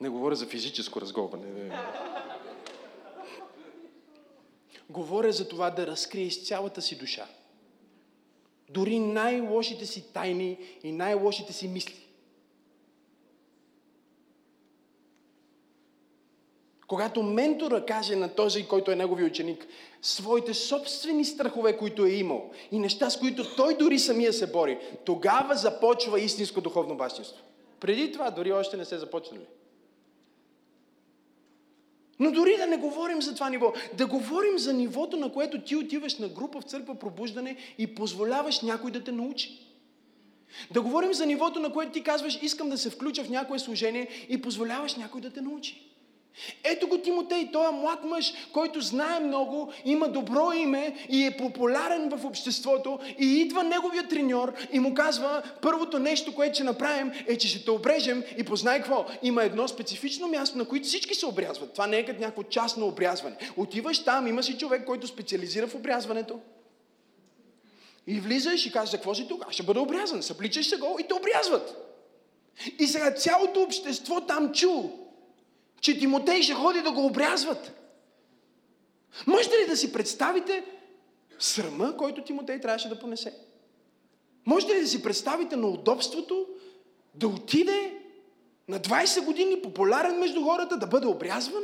Не 0.01 0.09
говоря 0.09 0.37
за 0.37 0.47
физическо 0.47 1.01
разголване. 1.01 1.71
Говоря 4.91 5.33
за 5.33 5.49
това 5.49 5.71
да 5.71 5.87
разкриеш 5.87 6.45
цялата 6.45 6.83
си 6.83 6.99
душа. 6.99 7.29
Дори 8.71 8.99
най-лошите 8.99 9.87
си 9.87 10.13
тайни 10.13 10.59
и 10.83 10.93
най-лошите 10.93 11.53
си 11.53 11.69
мисли. 11.69 12.07
Когато 16.87 17.23
ментора 17.23 17.87
каже 17.87 18.17
на 18.17 18.35
този, 18.35 18.67
който 18.67 18.91
е 18.91 18.97
негови 18.97 19.25
ученик, 19.25 19.67
своите 20.03 20.55
собствени 20.55 21.25
страхове, 21.25 21.77
които 21.77 22.05
е 22.05 22.11
имал 22.11 22.51
и 22.73 22.79
неща, 22.79 23.11
с 23.11 23.19
които 23.19 23.57
той 23.57 23.77
дори 23.77 23.99
самия 23.99 24.33
се 24.33 24.53
бори, 24.53 24.79
тогава 25.05 25.55
започва 25.55 26.21
истинско 26.21 26.61
духовно 26.61 26.97
бащинство. 26.97 27.43
Преди 27.81 28.13
това 28.13 28.31
дори 28.31 28.53
още 28.53 28.77
не 28.77 28.85
се 28.85 28.99
започнали. 28.99 29.47
Но 32.19 32.31
дори 32.33 32.57
да 32.57 32.67
не 32.67 32.77
говорим 32.77 33.23
за 33.23 33.35
това 33.35 33.51
ниво, 33.51 33.73
да 33.95 34.07
говорим 34.07 34.59
за 34.59 34.73
нивото, 34.73 35.17
на 35.17 35.33
което 35.33 35.61
ти 35.61 35.77
отиваш 35.77 36.19
на 36.19 36.29
група 36.29 36.61
в 36.61 36.65
църква 36.65 36.95
пробуждане 36.95 37.57
и 37.79 37.95
позволяваш 37.95 38.61
някой 38.61 38.91
да 38.91 39.05
те 39.05 39.13
научи. 39.13 39.59
Да 40.71 40.83
говорим 40.83 41.15
за 41.15 41.27
нивото, 41.27 41.61
на 41.61 41.73
което 41.73 41.93
ти 41.93 42.03
казваш, 42.03 42.39
искам 42.43 42.69
да 42.69 42.79
се 42.79 42.91
включа 42.91 43.25
в 43.25 43.31
някое 43.31 43.59
служение 43.59 44.09
и 44.29 44.43
позволяваш 44.43 44.95
някой 44.95 45.21
да 45.21 45.31
те 45.31 45.41
научи. 45.41 45.96
Ето 46.65 46.89
го 46.89 46.99
Тимотей, 46.99 47.51
той 47.53 47.69
е 47.69 47.71
млад 47.71 48.05
мъж, 48.05 48.33
който 48.53 48.81
знае 48.81 49.21
много, 49.21 49.73
има 49.85 50.09
добро 50.09 50.53
име 50.53 51.07
и 51.09 51.25
е 51.25 51.37
популярен 51.37 52.09
в 52.09 52.25
обществото 52.25 52.99
и 53.19 53.27
идва 53.27 53.63
неговия 53.63 54.09
треньор 54.09 54.53
и 54.73 54.81
му 54.81 54.95
казва, 54.95 55.43
първото 55.63 55.99
нещо, 55.99 56.35
което 56.35 56.55
ще 56.55 56.65
направим 56.65 57.13
е, 57.27 57.39
че 57.39 57.49
ще 57.49 57.65
те 57.65 57.71
обрежем 57.71 58.25
и 58.39 58.45
познай 58.45 58.79
какво. 58.79 59.07
Има 59.23 59.45
едно 59.45 59.69
специфично 59.69 60.29
място, 60.29 60.59
на 60.59 60.65
което 60.65 60.87
всички 60.87 61.15
се 61.15 61.27
обрязват. 61.27 61.73
Това 61.73 61.87
не 61.87 61.97
е 61.97 62.07
като 62.07 62.21
някакво 62.21 62.43
частно 62.43 62.87
обрязване. 62.87 63.37
Отиваш 63.57 64.05
там, 64.05 64.27
има 64.27 64.43
си 64.43 64.59
човек, 64.59 64.85
който 64.85 65.07
специализира 65.07 65.67
в 65.67 65.75
обрязването. 65.75 66.41
И 68.07 68.21
влизаш 68.21 68.67
и 68.67 68.73
казваш, 68.73 68.91
какво 68.91 69.15
си 69.15 69.29
тук? 69.29 69.45
Аз 69.49 69.55
ще 69.55 69.63
бъда 69.63 69.81
обрязан. 69.81 70.23
Съпличаш 70.23 70.69
се 70.69 70.77
го 70.77 70.97
и 71.01 71.09
те 71.09 71.15
обрязват. 71.15 71.83
И 72.79 72.87
сега 72.87 73.11
цялото 73.11 73.63
общество 73.63 74.21
там 74.21 74.53
чу 74.53 74.83
че 75.81 75.99
Тимотей 75.99 76.43
ще 76.43 76.55
ходи 76.55 76.83
да 76.83 76.93
го 76.93 77.07
обрязват. 77.07 77.73
Можете 79.27 79.55
ли 79.57 79.67
да 79.69 79.77
си 79.77 79.93
представите 79.93 80.65
срама, 81.39 81.97
който 81.97 82.23
Тимотей 82.23 82.61
трябваше 82.61 82.89
да 82.89 82.99
понесе? 82.99 83.35
Можете 84.47 84.75
ли 84.75 84.81
да 84.81 84.87
си 84.87 85.03
представите 85.03 85.57
на 85.57 85.67
удобството 85.67 86.47
да 87.15 87.29
отиде 87.29 87.99
на 88.69 88.81
20 88.81 89.25
години 89.25 89.63
популярен 89.63 90.19
между 90.19 90.43
хората, 90.43 90.77
да 90.77 90.87
бъде 90.87 91.07
обрязван? 91.07 91.63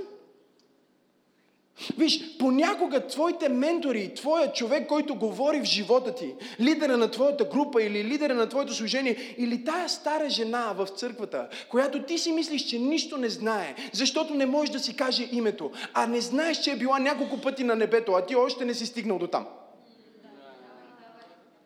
Виж, 1.99 2.37
понякога 2.39 3.07
твоите 3.07 3.49
ментори, 3.49 4.15
твоя 4.15 4.53
човек, 4.53 4.89
който 4.89 5.15
говори 5.15 5.61
в 5.61 5.65
живота 5.65 6.15
ти, 6.15 6.35
лидера 6.61 6.97
на 6.97 7.11
твоята 7.11 7.45
група 7.45 7.83
или 7.83 8.05
лидера 8.05 8.35
на 8.35 8.49
твоето 8.49 8.75
служение, 8.75 9.35
или 9.39 9.65
тая 9.65 9.89
стара 9.89 10.31
жена 10.31 10.75
в 10.77 10.87
църквата, 10.87 11.49
която 11.71 12.03
ти 12.03 12.19
си 12.19 12.33
мислиш, 12.33 12.63
че 12.63 12.79
нищо 12.79 13.17
не 13.17 13.29
знае, 13.29 13.75
защото 13.93 14.35
не 14.35 14.47
можеш 14.47 14.73
да 14.73 14.79
си 14.79 14.97
каже 14.97 15.29
името, 15.33 15.71
а 15.95 16.07
не 16.07 16.21
знаеш, 16.21 16.59
че 16.59 16.71
е 16.71 16.77
била 16.77 16.99
няколко 16.99 17.41
пъти 17.41 17.65
на 17.65 17.77
небето, 17.77 18.13
а 18.13 18.27
ти 18.27 18.37
още 18.37 18.65
не 18.65 18.75
си 18.75 18.87
стигнал 18.87 19.19
до 19.19 19.27
там. 19.27 19.47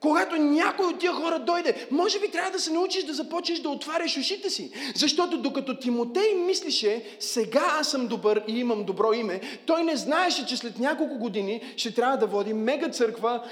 Когато 0.07 0.37
някой 0.37 0.87
от 0.87 0.99
тия 0.99 1.13
хора 1.13 1.39
дойде, 1.39 1.87
може 1.91 2.21
би 2.21 2.31
трябва 2.31 2.51
да 2.51 2.59
се 2.59 2.73
научиш 2.73 3.05
да 3.05 3.15
започнеш 3.15 3.59
да 3.59 3.69
отваряш 3.69 4.17
ушите 4.17 4.51
си. 4.51 4.71
Защото 4.95 5.39
докато 5.39 5.77
Тимотей 5.77 6.35
мислише, 6.35 7.05
сега 7.21 7.77
аз 7.81 7.89
съм 7.89 8.07
добър 8.07 8.43
и 8.49 8.59
имам 8.59 8.85
добро 8.85 9.13
име, 9.13 9.41
той 9.67 9.85
не 9.85 9.97
знаеше, 9.97 10.47
че 10.47 10.57
след 10.57 10.79
няколко 10.79 11.19
години 11.19 11.61
ще 11.77 11.95
трябва 11.95 12.17
да 12.17 12.27
води 12.27 12.53
мега 12.53 12.89
църква, 12.89 13.43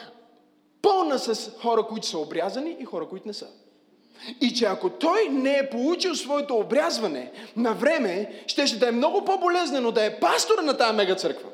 пълна 0.83 1.19
с 1.19 1.51
хора, 1.61 1.87
които 1.87 2.07
са 2.07 2.19
обрязани 2.19 2.77
и 2.81 2.85
хора, 2.85 3.09
които 3.09 3.29
не 3.29 3.35
са. 3.35 3.47
И 4.41 4.55
че 4.55 4.65
ако 4.65 4.91
той 4.91 5.29
не 5.29 5.59
е 5.59 5.71
получил 5.71 6.15
своето 6.15 6.57
обрязване 6.57 7.31
на 7.57 7.73
време, 7.73 8.43
ще, 8.47 8.67
ще 8.67 8.79
да 8.79 8.89
е 8.89 8.93
много 8.93 9.25
по-болезнено 9.25 9.93
да 9.93 10.05
е 10.05 10.21
пастора 10.21 10.63
на 10.63 10.77
тази 10.77 10.97
мега 10.97 11.15
църква. 11.15 11.49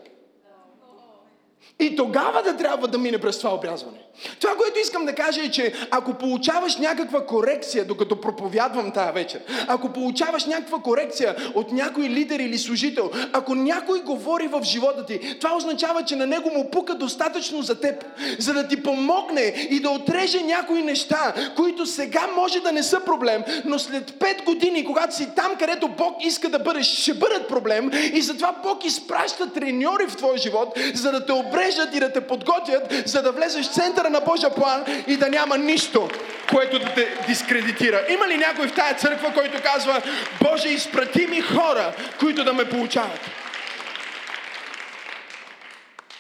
И 1.80 1.96
тогава 1.96 2.42
да 2.42 2.56
трябва 2.56 2.88
да 2.88 2.98
мине 2.98 3.18
през 3.18 3.38
това 3.38 3.54
обрязване. 3.54 3.98
Това, 4.40 4.54
което 4.56 4.78
искам 4.78 5.06
да 5.06 5.14
кажа 5.14 5.40
е, 5.44 5.50
че 5.50 5.72
ако 5.90 6.14
получаваш 6.14 6.76
някаква 6.76 7.26
корекция, 7.26 7.84
докато 7.84 8.20
проповядвам 8.20 8.92
тая 8.92 9.12
вечер, 9.12 9.40
ако 9.66 9.88
получаваш 9.88 10.44
някаква 10.44 10.78
корекция 10.78 11.36
от 11.54 11.72
някой 11.72 12.04
лидер 12.04 12.38
или 12.38 12.58
служител, 12.58 13.10
ако 13.32 13.54
някой 13.54 14.00
говори 14.00 14.46
в 14.46 14.62
живота 14.62 15.06
ти, 15.06 15.38
това 15.40 15.56
означава, 15.56 16.04
че 16.04 16.16
на 16.16 16.26
него 16.26 16.50
му 16.50 16.70
пука 16.70 16.94
достатъчно 16.94 17.62
за 17.62 17.80
теб, 17.80 18.04
за 18.38 18.54
да 18.54 18.68
ти 18.68 18.82
помогне 18.82 19.68
и 19.70 19.80
да 19.80 19.90
отреже 19.90 20.42
някои 20.42 20.82
неща, 20.82 21.34
които 21.56 21.86
сега 21.86 22.28
може 22.36 22.60
да 22.60 22.72
не 22.72 22.82
са 22.82 23.00
проблем, 23.00 23.42
но 23.64 23.78
след 23.78 24.10
5 24.10 24.44
години, 24.44 24.84
когато 24.84 25.16
си 25.16 25.28
там, 25.36 25.56
където 25.58 25.88
Бог 25.88 26.24
иска 26.24 26.48
да 26.48 26.58
бъдеш, 26.58 26.86
ще 26.86 27.14
бъдат 27.14 27.48
проблем 27.48 27.90
и 28.12 28.22
затова 28.22 28.54
Бог 28.62 28.84
изпраща 28.84 29.52
треньори 29.52 30.06
в 30.08 30.16
твоя 30.16 30.38
живот, 30.38 30.78
за 30.94 31.12
да 31.12 31.26
те 31.26 31.32
обрежат 31.70 31.94
и 31.94 32.00
да 32.00 32.12
те 32.12 32.26
подготвят, 32.26 33.08
за 33.08 33.22
да 33.22 33.32
влезеш 33.32 33.66
в 33.66 33.74
центъра 33.74 34.10
на 34.10 34.20
Божия 34.20 34.54
план 34.54 34.84
и 35.06 35.16
да 35.16 35.28
няма 35.28 35.58
нищо, 35.58 36.08
което 36.50 36.78
да 36.78 36.94
те 36.94 37.16
дискредитира. 37.26 38.06
Има 38.10 38.28
ли 38.28 38.36
някой 38.36 38.68
в 38.68 38.74
тая 38.74 38.94
църква, 38.94 39.34
който 39.34 39.62
казва, 39.62 40.02
Боже, 40.42 40.68
изпрати 40.68 41.26
ми 41.26 41.40
хора, 41.40 41.94
които 42.20 42.44
да 42.44 42.52
ме 42.52 42.68
получават? 42.68 43.20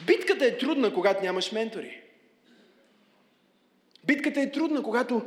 Битката 0.00 0.44
е 0.44 0.58
трудна, 0.58 0.94
когато 0.94 1.22
нямаш 1.22 1.52
ментори. 1.52 2.00
Битката 4.04 4.40
е 4.40 4.50
трудна, 4.50 4.82
когато 4.82 5.22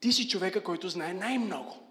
ти 0.00 0.12
си 0.12 0.28
човека, 0.28 0.62
който 0.62 0.88
знае 0.88 1.12
най-много. 1.12 1.89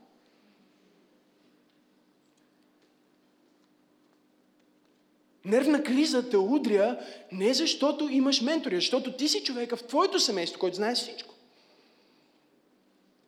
Нервна 5.50 5.84
криза 5.84 6.30
те 6.30 6.38
удря 6.38 7.00
не 7.32 7.54
защото 7.54 8.10
имаш 8.10 8.42
ментори, 8.42 8.76
а 8.76 8.80
защото 8.80 9.12
ти 9.12 9.28
си 9.28 9.44
човека 9.44 9.76
в 9.76 9.84
твоето 9.84 10.20
семейство, 10.20 10.60
който 10.60 10.76
знае 10.76 10.96
всичко. 10.96 11.34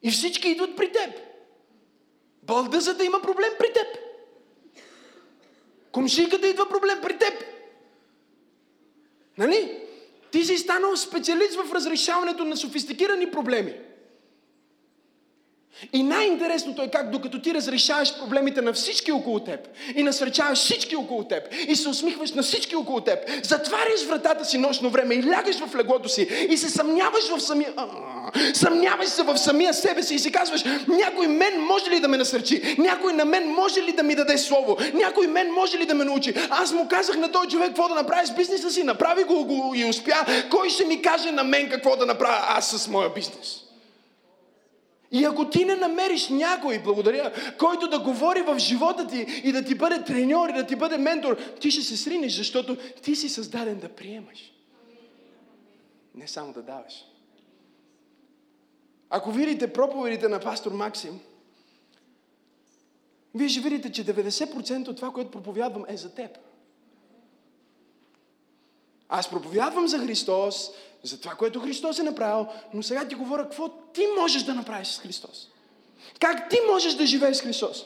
И 0.03 0.12
всички 0.12 0.49
идват 0.49 0.75
при 0.75 0.91
теб. 0.91 1.10
Бълдъзата 2.43 3.05
има 3.05 3.21
проблем 3.21 3.49
при 3.60 3.73
теб. 3.73 3.88
Комшиката 5.91 6.47
идва 6.47 6.69
проблем 6.69 6.99
при 7.01 7.17
теб. 7.17 7.34
Нали? 9.38 9.79
Ти 10.31 10.45
си 10.45 10.57
станал 10.57 10.97
специалист 10.97 11.55
в 11.55 11.73
разрешаването 11.73 12.45
на 12.45 12.57
софистикирани 12.57 13.31
проблеми. 13.31 13.73
И 15.94 16.04
най-интересното 16.04 16.82
е 16.82 16.88
как 16.88 17.10
докато 17.10 17.41
ти 17.41 17.54
разрешаваш 17.54 18.17
проблемите 18.20 18.62
на 18.62 18.74
всички 18.74 19.12
около 19.12 19.39
теб 19.39 19.60
и 19.96 20.04
насречаваш 20.04 20.60
всички 20.60 20.96
около 20.96 21.24
теб 21.24 21.44
и 21.67 21.76
се 21.76 21.89
усмихваш 21.89 22.32
на 22.32 22.44
всички 22.44 22.76
около 22.76 23.02
теб, 23.02 23.20
затваряш 23.44 24.06
вратата 24.08 24.46
си 24.46 24.58
нощно 24.58 24.89
време 24.89 25.15
и 25.15 25.30
лягаш 25.30 25.60
в 25.60 25.76
леглото 25.76 26.10
си 26.10 26.28
и 26.50 26.58
се 26.58 26.70
съмняваш 26.70 27.30
в 27.30 27.39
самия... 27.39 27.74
Съмняваш 28.54 29.08
се 29.08 29.24
в 29.24 29.38
самия 29.38 29.74
себе 29.74 30.04
си 30.04 30.15
и 30.15 30.20
си 30.20 30.32
казваш, 30.32 30.63
някой 30.88 31.28
мен 31.28 31.62
може 31.62 31.89
ли 31.89 32.00
да 32.00 32.08
ме 32.08 32.17
насърчи? 32.17 32.76
Някой 32.78 33.13
на 33.13 33.26
мен 33.26 33.48
може 33.48 33.82
ли 33.82 33.91
да 33.91 34.04
ми 34.04 34.15
даде 34.15 34.38
слово? 34.38 34.78
Някой 34.94 35.28
мен 35.28 35.52
може 35.52 35.78
ли 35.78 35.86
да 35.86 35.96
ме 35.96 36.04
научи? 36.04 36.34
Аз 36.50 36.74
му 36.74 36.88
казах 36.88 37.17
на 37.17 37.32
този 37.32 37.50
човек 37.50 37.67
какво 37.67 37.88
да 37.88 37.96
направи 37.96 38.28
с 38.28 38.36
бизнеса 38.36 38.72
си, 38.72 38.84
направи 38.84 39.24
го, 39.24 39.46
го 39.46 39.74
и 39.76 39.86
успя. 39.86 40.26
Кой 40.50 40.70
ще 40.70 40.86
ми 40.86 41.02
каже 41.02 41.32
на 41.32 41.44
мен 41.44 41.70
какво 41.70 41.96
да 41.96 42.06
направя 42.06 42.39
аз 42.48 42.70
с 42.70 42.88
моя 42.88 43.13
бизнес? 43.13 43.61
И 45.12 45.26
ако 45.26 45.50
ти 45.50 45.65
не 45.65 45.76
намериш 45.76 46.30
някой, 46.30 46.80
благодаря, 46.84 47.34
който 47.60 47.88
да 47.88 48.00
говори 48.00 48.41
в 48.41 48.60
живота 48.60 49.08
ти 49.08 49.41
и 49.43 49.52
да 49.52 49.65
ти 49.65 49.76
бъде 49.76 50.04
треньор 50.04 50.50
и 50.50 50.54
да 50.54 50.65
ти 50.65 50.76
бъде 50.76 50.97
ментор, 50.97 51.38
ти 51.60 51.71
ще 51.71 51.82
се 51.82 51.97
сринеш, 51.97 52.38
защото 52.38 52.78
ти 53.02 53.15
си 53.15 53.30
създаден 53.30 53.80
да 53.80 53.89
приемаш. 53.89 54.54
Не 56.15 56.28
само 56.28 56.54
да 56.54 56.62
даваш. 56.62 57.06
Ако 59.10 59.32
видите 59.32 59.74
проповедите 59.74 60.28
на 60.28 60.39
пастор 60.39 60.71
Максим, 60.71 61.19
вие 63.36 63.50
ще 63.50 63.60
видите, 63.60 63.91
че 63.91 64.06
90% 64.06 64.88
от 64.88 64.95
това, 64.95 65.12
което 65.12 65.32
проповядвам 65.32 65.86
е 65.88 65.97
за 65.97 66.15
теб. 66.15 66.38
Аз 69.13 69.30
проповядвам 69.30 69.88
за 69.88 70.00
Христос, 70.00 70.69
за 71.04 71.19
това, 71.19 71.36
което 71.36 71.60
Христос 71.60 72.00
е 72.00 72.04
направил, 72.04 72.47
но 72.74 72.84
сега 72.84 73.08
ти 73.08 73.15
говоря 73.15 73.43
какво 73.43 73.69
ти 73.69 74.08
можеш 74.19 74.43
да 74.43 74.54
направиш 74.54 74.88
с 74.88 75.00
Христос. 75.00 75.47
Как 76.19 76.50
ти 76.50 76.58
можеш 76.71 76.93
да 76.93 77.06
живееш 77.06 77.38
с 77.38 77.41
Христос? 77.41 77.86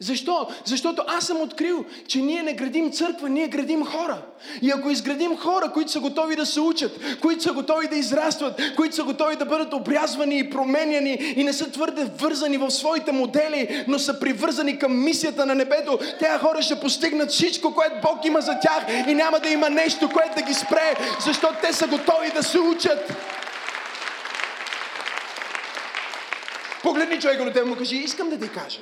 Защо? 0.00 0.48
Защото 0.64 1.02
аз 1.06 1.26
съм 1.26 1.40
открил, 1.40 1.84
че 2.08 2.18
ние 2.18 2.42
не 2.42 2.52
градим 2.52 2.92
църква, 2.92 3.28
ние 3.28 3.48
градим 3.48 3.84
хора. 3.84 4.22
И 4.62 4.70
ако 4.70 4.90
изградим 4.90 5.36
хора, 5.36 5.70
които 5.72 5.90
са 5.90 6.00
готови 6.00 6.36
да 6.36 6.46
се 6.46 6.60
учат, 6.60 7.00
които 7.20 7.42
са 7.42 7.52
готови 7.52 7.88
да 7.88 7.96
израстват, 7.96 8.60
които 8.76 8.94
са 8.94 9.04
готови 9.04 9.36
да 9.36 9.44
бъдат 9.44 9.72
обрязвани 9.72 10.38
и 10.38 10.50
променяни 10.50 11.34
и 11.36 11.44
не 11.44 11.52
са 11.52 11.70
твърде 11.70 12.04
вързани 12.18 12.56
в 12.56 12.70
своите 12.70 13.12
модели, 13.12 13.84
но 13.88 13.98
са 13.98 14.20
привързани 14.20 14.78
към 14.78 15.04
мисията 15.04 15.46
на 15.46 15.54
небето, 15.54 15.98
тези 16.18 16.38
хора 16.40 16.62
ще 16.62 16.80
постигнат 16.80 17.30
всичко, 17.30 17.74
което 17.74 17.94
Бог 18.02 18.24
има 18.24 18.40
за 18.40 18.58
тях 18.60 19.08
и 19.08 19.14
няма 19.14 19.40
да 19.40 19.48
има 19.48 19.70
нещо, 19.70 20.10
което 20.12 20.34
да 20.34 20.42
ги 20.42 20.54
спре, 20.54 20.94
защото 21.24 21.54
те 21.62 21.72
са 21.72 21.86
готови 21.86 22.30
да 22.34 22.42
се 22.42 22.58
учат. 22.58 23.16
Погледни 26.82 27.20
човека 27.20 27.44
на 27.44 27.52
теб 27.52 27.66
му 27.66 27.76
кажи, 27.76 27.96
искам 27.96 28.30
да 28.30 28.40
ти 28.40 28.48
кажа, 28.48 28.80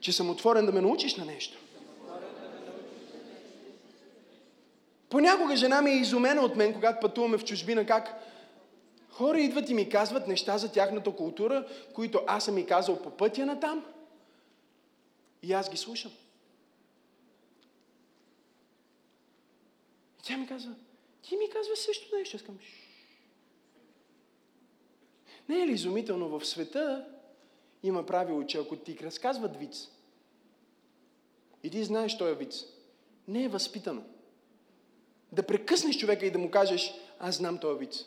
че 0.00 0.12
съм 0.12 0.30
отворен 0.30 0.66
да 0.66 0.72
ме 0.72 0.80
научиш 0.80 1.16
на 1.16 1.24
нещо. 1.24 1.58
Понякога 5.08 5.56
жена 5.56 5.82
ми 5.82 5.90
е 5.90 6.00
изумена 6.00 6.42
от 6.42 6.56
мен, 6.56 6.74
когато 6.74 7.00
пътуваме 7.00 7.38
в 7.38 7.44
чужбина, 7.44 7.86
как 7.86 8.22
хора 9.10 9.40
идват 9.40 9.70
и 9.70 9.74
ми 9.74 9.88
казват 9.88 10.28
неща 10.28 10.58
за 10.58 10.72
тяхната 10.72 11.16
култура, 11.16 11.66
които 11.94 12.20
аз 12.26 12.44
съм 12.44 12.54
ми 12.54 12.66
казал 12.66 13.02
по 13.02 13.10
пътя 13.10 13.46
на 13.46 13.60
там. 13.60 13.84
И 15.42 15.52
аз 15.52 15.70
ги 15.70 15.76
слушам. 15.76 16.12
И 20.20 20.22
тя 20.22 20.36
ми 20.36 20.46
казва, 20.46 20.74
ти 21.22 21.36
ми 21.36 21.50
казва 21.50 21.76
също 21.76 22.16
нещо. 22.16 22.36
Аз 22.36 22.42
не 25.48 25.62
е 25.62 25.66
ли 25.66 25.72
изумително 25.72 26.28
в 26.28 26.46
света 26.46 27.06
има 27.88 28.06
правило, 28.06 28.46
че 28.46 28.58
ако 28.58 28.76
ти 28.76 28.98
разказват 29.02 29.56
виц, 29.56 29.88
и 31.62 31.70
ти 31.70 31.84
знаеш 31.84 32.18
този 32.18 32.34
виц, 32.34 32.64
не 33.28 33.44
е 33.44 33.48
възпитано. 33.48 34.02
Да 35.32 35.42
прекъснеш 35.42 35.98
човека 35.98 36.26
и 36.26 36.30
да 36.30 36.38
му 36.38 36.50
кажеш, 36.50 36.94
аз 37.20 37.36
знам 37.36 37.58
този 37.58 37.78
виц. 37.78 38.04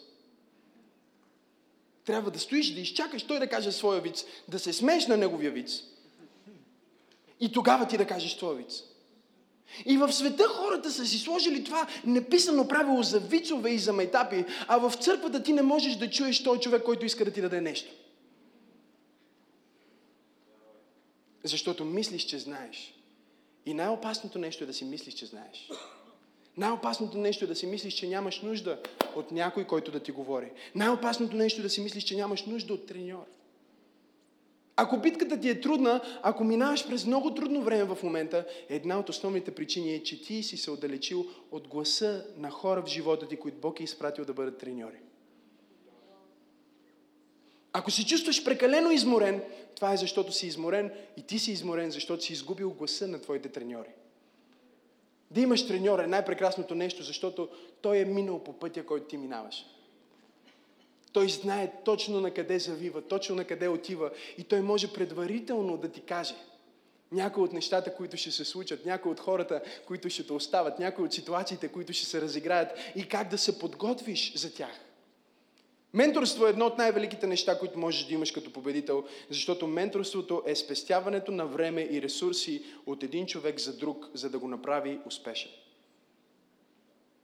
Трябва 2.06 2.32
да 2.32 2.40
стоиш, 2.40 2.74
да 2.74 2.82
изчакаш 2.82 3.24
той 3.24 3.40
да 3.40 3.50
каже 3.50 3.72
своя 3.72 4.02
виц, 4.02 4.26
да 4.48 4.60
се 4.60 4.74
смееш 4.74 5.08
на 5.08 5.18
неговия 5.18 5.52
виц. 5.52 5.84
И 7.40 7.52
тогава 7.52 7.88
ти 7.88 7.98
да 7.98 8.08
кажеш 8.08 8.38
твоя 8.38 8.56
виц. 8.56 8.84
И 9.86 9.98
в 9.98 10.14
света 10.14 10.44
хората 10.48 10.92
са 10.92 11.06
си 11.06 11.18
сложили 11.18 11.64
това 11.64 11.88
неписано 12.06 12.68
правило 12.68 13.04
за 13.04 13.20
вицове 13.20 13.70
и 13.70 13.80
за 13.80 13.94
майтапи, 13.94 14.46
а 14.68 14.78
в 14.78 14.94
църквата 14.96 15.44
ти 15.44 15.54
не 15.54 15.62
можеш 15.62 15.96
да 15.96 16.10
чуеш 16.10 16.44
този 16.44 16.62
човек, 16.62 16.84
който 16.84 17.06
иска 17.06 17.26
да 17.26 17.32
ти 17.32 17.42
даде 17.42 17.62
нещо. 17.62 17.92
Защото 21.44 21.86
мислиш, 21.86 22.24
че 22.24 22.40
знаеш. 22.40 22.94
И 23.66 23.74
най-опасното 23.74 24.40
нещо 24.40 24.64
е 24.64 24.68
да 24.68 24.74
си 24.74 24.86
мислиш, 24.86 25.14
че 25.14 25.26
знаеш. 25.26 25.70
Най-опасното 26.58 27.18
нещо 27.18 27.46
е 27.46 27.48
да 27.48 27.56
си 27.56 27.66
мислиш, 27.66 27.94
че 27.94 28.08
нямаш 28.08 28.42
нужда 28.42 28.80
от 29.16 29.32
някой, 29.32 29.68
който 29.68 29.92
да 29.92 30.00
ти 30.00 30.12
говори. 30.12 30.52
Най-опасното 30.76 31.36
нещо 31.36 31.62
е 31.62 31.64
да 31.64 31.70
си 31.70 31.82
мислиш, 31.82 32.04
че 32.04 32.16
нямаш 32.16 32.46
нужда 32.46 32.74
от 32.74 32.86
треньор. 32.86 33.26
Ако 34.76 34.98
битката 34.98 35.40
ти 35.40 35.50
е 35.50 35.62
трудна, 35.62 36.02
ако 36.24 36.44
минаваш 36.44 36.88
през 36.88 37.06
много 37.06 37.34
трудно 37.34 37.62
време 37.62 37.84
в 37.84 38.04
момента, 38.04 38.46
една 38.70 39.00
от 39.00 39.10
основните 39.10 39.56
причини 39.56 39.94
е, 39.94 40.04
че 40.04 40.22
ти 40.22 40.44
си 40.44 40.58
се 40.58 40.72
отдалечил 40.72 41.26
от 41.52 41.68
гласа 41.68 42.26
на 42.38 42.52
хора 42.52 42.82
в 42.82 42.88
живота 42.88 43.28
ти, 43.28 43.38
които 43.38 43.58
Бог 43.58 43.80
е 43.80 43.84
изпратил 43.84 44.26
да 44.26 44.34
бъдат 44.34 44.58
треньори. 44.58 44.98
Ако 47.74 47.92
се 47.92 48.06
чувстваш 48.06 48.44
прекалено 48.44 48.92
изморен, 48.92 49.42
това 49.76 49.94
е 49.94 49.98
защото 49.98 50.32
си 50.32 50.48
изморен 50.48 50.92
и 51.18 51.22
ти 51.22 51.40
си 51.40 51.52
изморен, 51.52 51.92
защото 51.92 52.24
си 52.24 52.34
изгубил 52.34 52.72
гласа 52.72 53.08
на 53.08 53.22
твоите 53.22 53.50
треньори. 53.50 53.90
Да 55.32 55.42
имаш 55.42 55.68
треньор 55.68 56.00
е 56.00 56.08
най-прекрасното 56.08 56.76
нещо, 56.76 57.04
защото 57.04 57.50
той 57.82 57.98
е 57.98 58.06
минал 58.06 58.44
по 58.44 58.54
пътя, 58.54 58.86
който 58.86 59.08
ти 59.08 59.18
минаваш. 59.18 59.66
Той 61.14 61.30
знае 61.30 61.72
точно 61.86 62.22
на 62.22 62.32
къде 62.32 62.60
завива, 62.60 63.02
точно 63.02 63.36
на 63.36 63.46
къде 63.46 63.68
отива 63.68 64.12
и 64.38 64.44
той 64.44 64.62
може 64.62 64.94
предварително 64.94 65.78
да 65.78 65.90
ти 65.90 66.02
каже 66.02 66.36
някои 67.12 67.44
от 67.44 67.54
нещата, 67.54 67.96
които 67.96 68.18
ще 68.18 68.32
се 68.32 68.46
случат, 68.46 68.86
някои 68.86 69.12
от 69.12 69.20
хората, 69.20 69.62
които 69.86 70.10
ще 70.10 70.28
те 70.28 70.34
остават, 70.34 70.80
някои 70.80 71.06
от 71.06 71.14
ситуациите, 71.14 71.68
които 71.68 71.94
ще 71.94 72.06
се 72.06 72.22
разиграят 72.22 72.72
и 72.96 73.08
как 73.08 73.30
да 73.30 73.38
се 73.38 73.60
подготвиш 73.60 74.36
за 74.36 74.54
тях. 74.54 74.89
Менторство 75.94 76.46
е 76.46 76.50
едно 76.50 76.66
от 76.66 76.78
най-великите 76.78 77.28
неща, 77.28 77.60
които 77.60 77.80
можеш 77.80 78.06
да 78.06 78.14
имаш 78.14 78.32
като 78.32 78.54
победител, 78.54 79.04
защото 79.30 79.68
менторството 79.68 80.44
е 80.46 80.56
спестяването 80.56 81.32
на 81.32 81.46
време 81.46 81.88
и 81.92 82.02
ресурси 82.02 82.64
от 82.86 83.04
един 83.04 83.26
човек 83.26 83.60
за 83.60 83.78
друг, 83.78 84.10
за 84.14 84.30
да 84.30 84.40
го 84.40 84.48
направи 84.48 85.00
успешен. 85.06 85.52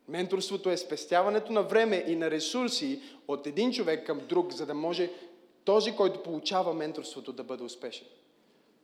Менторството 0.08 0.70
е 0.70 0.78
спестяването 0.78 1.52
на 1.52 1.64
време 1.64 2.04
и 2.08 2.16
на 2.16 2.32
ресурси 2.32 3.02
от 3.28 3.48
един 3.48 3.72
човек 3.72 4.06
към 4.06 4.22
друг, 4.30 4.54
за 4.54 4.66
да 4.66 4.74
може 4.74 5.10
този, 5.64 5.96
който 5.96 6.24
получава 6.24 6.74
менторството, 6.74 7.34
да 7.34 7.44
бъде 7.44 7.64
успешен. 7.64 8.08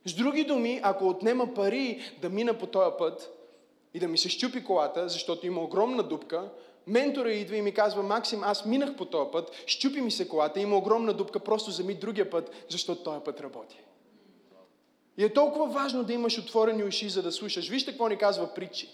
С 0.04 0.14
други 0.14 0.44
думи, 0.44 0.80
ако 0.82 1.08
отнема 1.08 1.54
пари 1.54 2.00
да 2.20 2.28
мина 2.28 2.58
по 2.58 2.66
този 2.66 2.90
път 2.98 3.38
и 3.94 3.98
да 3.98 4.08
ми 4.08 4.18
се 4.18 4.28
щупи 4.28 4.64
колата, 4.64 5.08
защото 5.08 5.46
има 5.46 5.60
огромна 5.60 6.02
дупка, 6.02 6.50
ментора 6.86 7.32
идва 7.32 7.56
и 7.56 7.62
ми 7.62 7.72
казва, 7.72 8.02
Максим, 8.02 8.42
аз 8.44 8.64
минах 8.64 8.96
по 8.96 9.04
този 9.04 9.30
път, 9.32 9.50
щупи 9.66 10.00
ми 10.00 10.10
се 10.10 10.28
колата, 10.28 10.60
има 10.60 10.76
огромна 10.76 11.12
дупка, 11.12 11.40
просто 11.40 11.70
зами 11.70 11.94
другия 11.94 12.30
път, 12.30 12.50
защото 12.68 13.02
този 13.02 13.20
път 13.24 13.40
работи. 13.40 13.80
И 15.18 15.24
е 15.24 15.32
толкова 15.32 15.66
важно 15.66 16.04
да 16.04 16.12
имаш 16.12 16.38
отворени 16.38 16.84
уши, 16.84 17.08
за 17.08 17.22
да 17.22 17.32
слушаш. 17.32 17.68
Вижте 17.68 17.90
какво 17.90 18.08
ни 18.08 18.16
казва 18.16 18.54
притчи. 18.54 18.88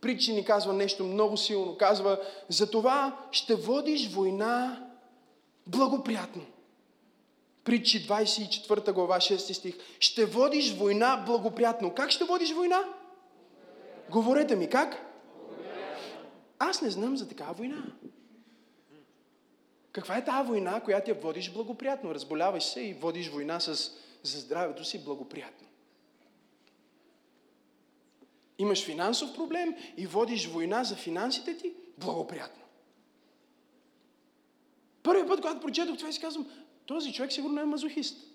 Притчи 0.00 0.32
ни 0.32 0.44
казва 0.44 0.72
нещо 0.72 1.04
много 1.04 1.36
силно. 1.36 1.76
Казва, 1.76 2.20
за 2.48 2.70
това 2.70 3.16
ще 3.30 3.54
водиш 3.54 4.08
война 4.08 4.86
благоприятно. 5.66 6.42
Притчи 7.64 8.06
24 8.08 8.92
глава 8.92 9.16
6 9.16 9.52
стих. 9.52 9.74
Ще 10.00 10.24
водиш 10.24 10.74
война 10.74 11.24
благоприятно. 11.26 11.94
Как 11.94 12.10
ще 12.10 12.24
водиш 12.24 12.52
война? 12.52 12.84
Говорете 14.10 14.56
ми, 14.56 14.70
как? 14.70 15.09
Аз 16.62 16.82
не 16.82 16.90
знам 16.90 17.16
за 17.16 17.28
такава 17.28 17.52
война. 17.52 17.82
Каква 19.92 20.16
е 20.16 20.24
тази 20.24 20.48
война, 20.48 20.80
която 20.80 21.10
я 21.10 21.14
водиш 21.14 21.52
благоприятно? 21.52 22.14
Разболяваш 22.14 22.64
се 22.64 22.80
и 22.80 22.94
водиш 22.94 23.28
война 23.28 23.60
с, 23.60 23.92
за 24.22 24.40
здравето 24.40 24.84
си 24.84 25.04
благоприятно. 25.04 25.66
Имаш 28.58 28.84
финансов 28.84 29.34
проблем 29.34 29.74
и 29.96 30.06
водиш 30.06 30.46
война 30.46 30.84
за 30.84 30.96
финансите 30.96 31.56
ти 31.56 31.72
благоприятно. 31.98 32.62
Първият 35.02 35.28
път, 35.28 35.40
когато 35.40 35.60
прочетох 35.60 35.98
това, 35.98 36.12
си 36.12 36.20
казвам, 36.20 36.50
този 36.86 37.12
човек 37.12 37.32
сигурно 37.32 37.60
е 37.60 37.64
мазохист. 37.64 38.26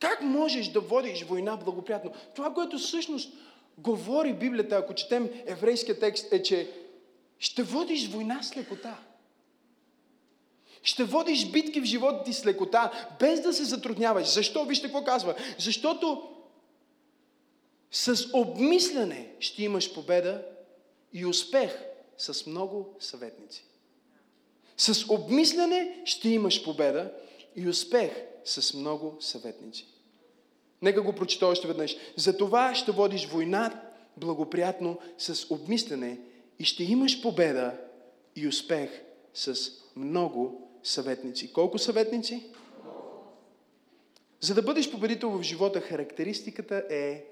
Как 0.00 0.22
можеш 0.22 0.68
да 0.68 0.80
водиш 0.80 1.24
война 1.24 1.56
благоприятно? 1.56 2.12
Това, 2.34 2.54
което 2.54 2.78
всъщност 2.78 3.32
говори 3.78 4.32
Библията, 4.32 4.76
ако 4.76 4.94
четем 4.94 5.30
еврейския 5.46 5.98
текст, 5.98 6.32
е, 6.32 6.42
че 6.42 6.70
ще 7.38 7.62
водиш 7.62 8.08
война 8.08 8.42
с 8.42 8.56
лекота. 8.56 8.98
Ще 10.82 11.04
водиш 11.04 11.50
битки 11.50 11.80
в 11.80 11.84
живота 11.84 12.24
ти 12.24 12.32
с 12.32 12.46
лекота, 12.46 13.08
без 13.20 13.40
да 13.40 13.52
се 13.52 13.64
затрудняваш. 13.64 14.34
Защо? 14.34 14.64
Вижте 14.64 14.86
какво 14.86 15.04
казва. 15.04 15.34
Защото 15.58 16.28
с 17.90 18.28
обмисляне 18.32 19.30
ще 19.40 19.62
имаш 19.62 19.94
победа 19.94 20.42
и 21.12 21.26
успех 21.26 21.78
с 22.18 22.46
много 22.46 22.96
съветници. 23.00 23.64
С 24.76 25.10
обмисляне 25.10 26.02
ще 26.04 26.28
имаш 26.28 26.64
победа 26.64 27.12
и 27.56 27.68
успех 27.68 28.10
с 28.44 28.74
много 28.74 29.16
съветници. 29.20 29.86
Нека 30.82 31.02
го 31.02 31.12
прочета 31.12 31.46
още 31.46 31.68
веднъж. 31.68 31.96
За 32.16 32.36
това 32.36 32.74
ще 32.74 32.92
водиш 32.92 33.26
война 33.26 33.82
благоприятно 34.16 34.98
с 35.18 35.50
обмислене 35.50 36.20
и 36.58 36.64
ще 36.64 36.84
имаш 36.84 37.22
победа 37.22 37.78
и 38.36 38.48
успех 38.48 38.90
с 39.34 39.56
много 39.96 40.70
съветници. 40.82 41.52
Колко 41.52 41.78
съветници? 41.78 42.42
За 44.40 44.54
да 44.54 44.62
бъдеш 44.62 44.90
победител 44.90 45.30
в 45.30 45.42
живота, 45.42 45.80
характеристиката 45.80 46.84
е 46.90 47.24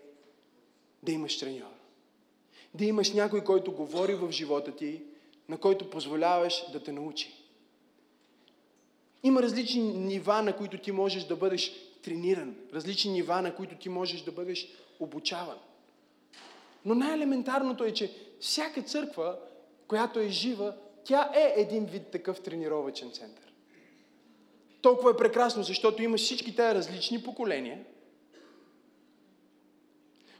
да 1.02 1.12
имаш 1.12 1.38
треньор. 1.38 1.70
Да 2.74 2.84
имаш 2.84 3.12
някой, 3.12 3.44
който 3.44 3.72
говори 3.72 4.14
в 4.14 4.32
живота 4.32 4.76
ти, 4.76 5.02
на 5.48 5.58
който 5.58 5.90
позволяваш 5.90 6.64
да 6.72 6.82
те 6.82 6.92
научи. 6.92 7.34
Има 9.22 9.42
различни 9.42 9.82
нива, 9.82 10.42
на 10.42 10.56
които 10.56 10.78
ти 10.78 10.92
можеш 10.92 11.24
да 11.24 11.36
бъдеш 11.36 11.72
трениран, 12.04 12.54
различни 12.74 13.12
нива, 13.12 13.42
на 13.42 13.54
които 13.54 13.76
ти 13.76 13.88
можеш 13.88 14.22
да 14.22 14.32
бъдеш 14.32 14.68
обучаван. 15.00 15.58
Но 16.84 16.94
най-елементарното 16.94 17.84
е, 17.84 17.92
че 17.92 18.12
всяка 18.40 18.82
църква, 18.82 19.38
която 19.88 20.20
е 20.20 20.28
жива, 20.28 20.74
тя 21.04 21.30
е 21.34 21.54
един 21.56 21.84
вид 21.84 22.06
такъв 22.06 22.40
тренировачен 22.40 23.10
център. 23.10 23.52
Толкова 24.82 25.10
е 25.10 25.16
прекрасно, 25.16 25.62
защото 25.62 26.02
имаш 26.02 26.20
всички 26.20 26.56
тези 26.56 26.74
различни 26.74 27.22
поколения, 27.22 27.84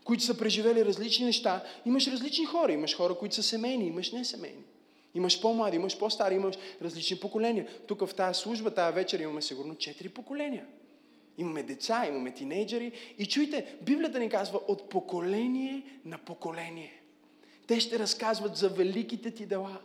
които 0.05 0.23
са 0.23 0.39
преживели 0.39 0.85
различни 0.85 1.27
неща. 1.27 1.65
Имаш 1.87 2.07
различни 2.07 2.45
хора. 2.45 2.73
Имаш 2.73 2.97
хора, 2.97 3.15
които 3.15 3.35
са 3.35 3.43
семейни, 3.43 3.87
имаш 3.87 4.13
не 4.13 4.25
семейни. 4.25 4.65
Имаш 5.15 5.41
по-млади, 5.41 5.77
имаш 5.77 5.99
по-стари, 5.99 6.35
имаш 6.35 6.55
различни 6.83 7.21
поколения. 7.21 7.69
Тук 7.87 8.07
в 8.07 8.15
тази 8.15 8.41
служба, 8.41 8.71
тази 8.71 8.95
вечер 8.95 9.21
имаме 9.21 9.43
сигурно 9.43 9.75
четири 9.75 10.09
поколения. 10.09 10.67
Имаме 11.39 11.63
деца, 11.63 12.07
имаме 12.09 12.35
тинейджери. 12.35 12.93
И 13.19 13.27
чуйте, 13.27 13.77
Библията 13.83 14.19
ни 14.19 14.29
казва 14.29 14.61
от 14.69 14.89
поколение 14.89 15.83
на 16.05 16.19
поколение. 16.19 16.93
Те 17.67 17.81
ще 17.81 17.99
разказват 17.99 18.57
за 18.57 18.69
великите 18.69 19.31
ти 19.31 19.47
дела. 19.47 19.81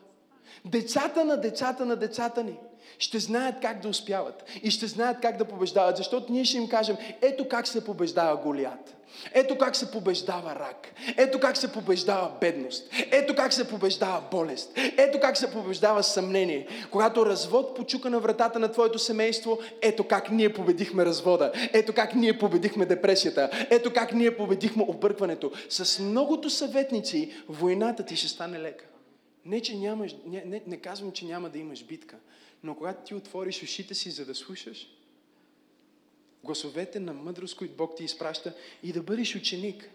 Децата 0.65 1.25
на 1.25 1.37
децата 1.37 1.85
на 1.85 1.95
децата 1.95 2.43
ни 2.43 2.57
ще 2.99 3.19
знаят 3.19 3.55
как 3.61 3.81
да 3.81 3.89
успяват 3.89 4.43
и 4.63 4.71
ще 4.71 4.87
знаят 4.87 5.17
как 5.21 5.37
да 5.37 5.45
побеждават, 5.45 5.97
защото 5.97 6.31
ние 6.31 6.45
ще 6.45 6.57
им 6.57 6.67
кажем, 6.67 6.97
ето 7.21 7.47
как 7.47 7.67
се 7.67 7.85
побеждава 7.85 8.37
Голият. 8.37 8.95
Ето 9.33 9.57
как 9.57 9.75
се 9.75 9.91
побеждава 9.91 10.55
рак. 10.55 10.87
Ето 11.17 11.39
как 11.39 11.57
се 11.57 11.71
побеждава 11.71 12.31
бедност. 12.41 12.89
Ето 13.11 13.35
как 13.35 13.53
се 13.53 13.67
побеждава 13.67 14.23
болест. 14.31 14.71
Ето 14.97 15.19
как 15.19 15.37
се 15.37 15.51
побеждава 15.51 16.03
съмнение. 16.03 16.67
Когато 16.91 17.25
развод 17.25 17.75
почука 17.75 18.09
на 18.09 18.19
вратата 18.19 18.59
на 18.59 18.71
твоето 18.71 18.99
семейство, 18.99 19.59
ето 19.81 20.03
как 20.03 20.31
ние 20.31 20.53
победихме 20.53 21.05
развода. 21.05 21.51
Ето 21.73 21.93
как 21.93 22.15
ние 22.15 22.37
победихме 22.37 22.85
депресията. 22.85 23.49
Ето 23.69 23.93
как 23.93 24.13
ние 24.13 24.37
победихме 24.37 24.85
объркването. 24.87 25.51
С 25.69 25.99
многото 25.99 26.49
съветници 26.49 27.33
войната 27.49 28.03
ти 28.03 28.15
ще 28.15 28.27
стане 28.27 28.59
лека. 28.59 28.85
Не, 29.49 29.61
че 29.61 29.77
нямаш, 29.77 30.15
не, 30.25 30.45
не, 30.45 30.63
не 30.67 30.81
казвам, 30.81 31.11
че 31.11 31.25
няма 31.25 31.49
да 31.49 31.57
имаш 31.57 31.85
битка, 31.85 32.19
но 32.63 32.75
когато 32.75 33.03
ти 33.03 33.15
отвориш 33.15 33.63
ушите 33.63 33.95
си, 33.95 34.11
за 34.11 34.25
да 34.25 34.35
слушаш, 34.35 34.89
гласовете 36.43 36.99
на 36.99 37.13
мъдрост, 37.13 37.57
които 37.57 37.75
Бог 37.75 37.97
ти 37.97 38.03
изпраща 38.03 38.55
и 38.83 38.93
да 38.93 39.03
бъдеш 39.03 39.35
ученик. 39.35 39.89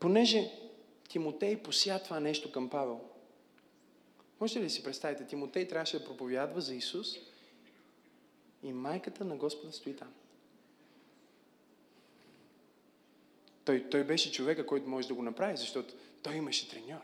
Понеже 0.00 0.52
Тимотей 1.08 1.62
пося 1.62 2.00
това 2.04 2.20
нещо 2.20 2.52
към 2.52 2.70
Павел. 2.70 3.00
Можете 4.40 4.60
ли 4.60 4.70
си 4.70 4.82
представите, 4.82 5.26
Тимотей 5.26 5.68
трябваше 5.68 5.98
да 5.98 6.04
проповядва 6.04 6.60
за 6.60 6.74
Исус 6.74 7.16
и 8.62 8.72
майката 8.72 9.24
на 9.24 9.36
Господа 9.36 9.72
стои 9.72 9.96
там. 9.96 10.12
Той, 13.66 13.86
той 13.90 14.04
беше 14.04 14.32
човека, 14.32 14.66
който 14.66 14.88
може 14.88 15.08
да 15.08 15.14
го 15.14 15.22
направи, 15.22 15.56
защото 15.56 15.94
той 16.22 16.34
имаше 16.34 16.68
треньор. 16.68 17.00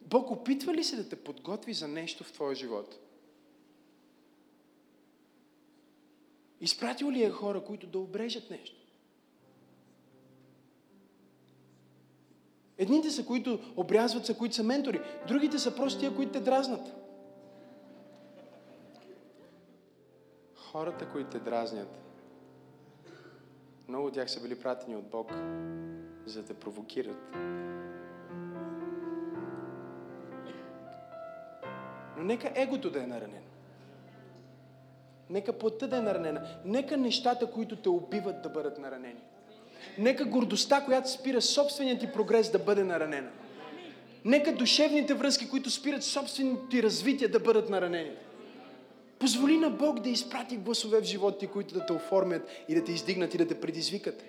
Бог 0.00 0.30
опитва 0.30 0.74
ли 0.74 0.84
се 0.84 0.96
да 0.96 1.08
те 1.08 1.16
подготви 1.16 1.74
за 1.74 1.88
нещо 1.88 2.24
в 2.24 2.32
твоя 2.32 2.54
живот? 2.54 2.98
Изпратил 6.60 7.10
ли 7.10 7.22
е 7.22 7.30
хора, 7.30 7.64
които 7.64 7.86
да 7.86 7.98
обрежат 7.98 8.50
нещо? 8.50 8.76
Едните 12.78 13.10
са, 13.10 13.26
които 13.26 13.72
обрязват 13.76 14.26
са, 14.26 14.36
които 14.36 14.54
са 14.54 14.62
ментори. 14.62 15.00
Другите 15.28 15.58
са 15.58 15.76
просто 15.76 16.00
тия, 16.00 16.16
които 16.16 16.32
те 16.32 16.40
дразнат. 16.40 16.94
Хората, 20.54 21.08
които 21.08 21.30
те 21.30 21.38
дразнят, 21.38 22.00
много 23.90 24.06
от 24.06 24.14
тях 24.14 24.30
са 24.30 24.40
били 24.40 24.54
пратени 24.54 24.96
от 24.96 25.04
Бог, 25.04 25.32
за 26.26 26.42
да 26.42 26.54
провокират. 26.54 27.36
Но 32.16 32.24
нека 32.24 32.52
егото 32.54 32.90
да 32.90 33.02
е 33.02 33.06
наранено. 33.06 33.46
Нека 35.30 35.52
плътта 35.52 35.86
да 35.86 35.96
е 35.96 36.00
наранена. 36.00 36.46
Нека 36.64 36.96
нещата, 36.96 37.50
които 37.50 37.76
те 37.76 37.88
убиват, 37.88 38.42
да 38.42 38.48
бъдат 38.48 38.78
наранени. 38.78 39.20
Нека 39.98 40.24
гордостта, 40.24 40.84
която 40.84 41.10
спира 41.10 41.42
собствения 41.42 41.98
ти 41.98 42.12
прогрес, 42.12 42.50
да 42.50 42.58
бъде 42.58 42.84
наранена. 42.84 43.30
Нека 44.24 44.52
душевните 44.52 45.14
връзки, 45.14 45.50
които 45.50 45.70
спират 45.70 46.02
собственото 46.02 46.68
ти 46.68 46.82
развитие, 46.82 47.28
да 47.28 47.40
бъдат 47.40 47.70
наранени. 47.70 48.10
Позволи 49.20 49.58
на 49.58 49.70
Бог 49.70 50.00
да 50.00 50.08
изпрати 50.08 50.56
гласове 50.56 51.00
в 51.00 51.04
живота 51.04 51.38
ти, 51.38 51.46
които 51.46 51.74
да 51.74 51.86
те 51.86 51.92
оформят 51.92 52.48
и 52.68 52.74
да 52.74 52.84
те 52.84 52.92
издигнат 52.92 53.34
и 53.34 53.38
да 53.38 53.48
те 53.48 53.60
предизвикат. 53.60 54.24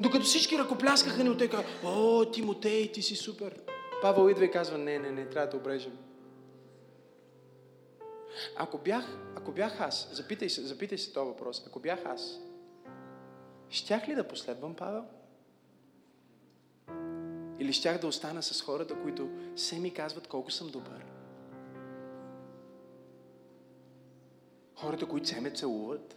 Докато 0.00 0.24
всички 0.24 0.58
ръкопляскаха 0.58 1.24
ни 1.24 1.30
от 1.30 1.38
тека, 1.38 1.64
о, 1.84 2.24
Тимотей, 2.24 2.92
ти 2.92 3.02
си 3.02 3.16
супер. 3.16 3.60
Павел 4.02 4.30
идва 4.30 4.44
и 4.44 4.50
казва, 4.50 4.78
не, 4.78 4.98
не, 4.98 5.10
не, 5.10 5.28
трябва 5.28 5.46
да 5.46 5.50
те 5.50 5.56
обрежем. 5.56 5.98
Ако 8.56 8.78
бях, 8.78 9.18
ако 9.36 9.52
бях 9.52 9.80
аз, 9.80 10.08
запитай 10.12 10.48
се, 10.48 10.62
запитай 10.62 10.98
се 10.98 11.12
този 11.12 11.28
въпрос, 11.28 11.64
ако 11.66 11.80
бях 11.80 12.06
аз, 12.06 12.40
щях 13.70 14.08
ли 14.08 14.14
да 14.14 14.28
последвам 14.28 14.74
Павел? 14.74 15.04
Или 17.58 17.72
щях 17.72 17.98
да 18.00 18.06
остана 18.06 18.42
с 18.42 18.62
хората, 18.62 19.02
които 19.02 19.28
се 19.56 19.78
ми 19.78 19.94
казват 19.94 20.26
колко 20.26 20.50
съм 20.50 20.68
добър? 20.68 21.17
Хората, 24.80 25.06
които 25.06 25.28
се 25.28 25.40
ме 25.40 25.50
целуват, 25.50 26.16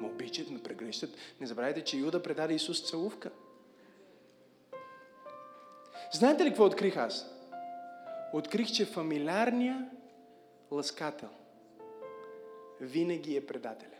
ме 0.00 0.06
обичат, 0.06 0.50
ме 0.50 0.62
прегрещат. 0.62 1.10
Не 1.40 1.46
забравяйте, 1.46 1.84
че 1.84 1.96
Юда 1.96 2.22
предаде 2.22 2.54
Исус 2.54 2.90
целувка. 2.90 3.30
Знаете 6.12 6.44
ли 6.44 6.48
какво 6.48 6.64
открих 6.64 6.96
аз? 6.96 7.34
Открих, 8.32 8.72
че 8.72 8.84
фамилярния 8.84 9.90
ласкател 10.70 11.28
винаги 12.80 13.36
е 13.36 13.46
предателя. 13.46 13.98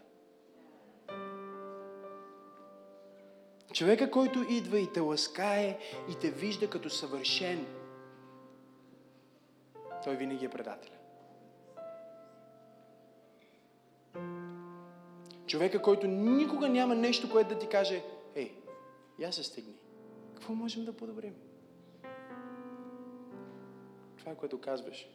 Човека, 3.73 4.11
който 4.11 4.47
идва 4.51 4.79
и 4.81 4.93
те 4.93 5.01
ласкае 5.01 5.79
и 6.11 6.15
те 6.21 6.31
вижда 6.31 6.71
като 6.71 6.91
съвършен, 6.91 7.67
той 10.05 10.17
винаги 10.17 10.45
е 10.45 10.49
предателя. 10.49 10.98
Човека, 15.47 15.83
който 15.83 16.07
никога 16.07 16.69
няма 16.69 16.95
нещо, 16.95 17.31
което 17.31 17.49
да 17.49 17.59
ти 17.59 17.69
каже, 17.69 18.05
ей, 18.35 18.55
я 19.19 19.33
се 19.33 19.43
стигни. 19.43 19.75
Какво 20.35 20.55
можем 20.55 20.85
да 20.85 20.97
подобрим? 20.97 21.35
Това 24.17 24.33
е 24.33 24.37
което 24.37 24.61
казваш. 24.61 25.09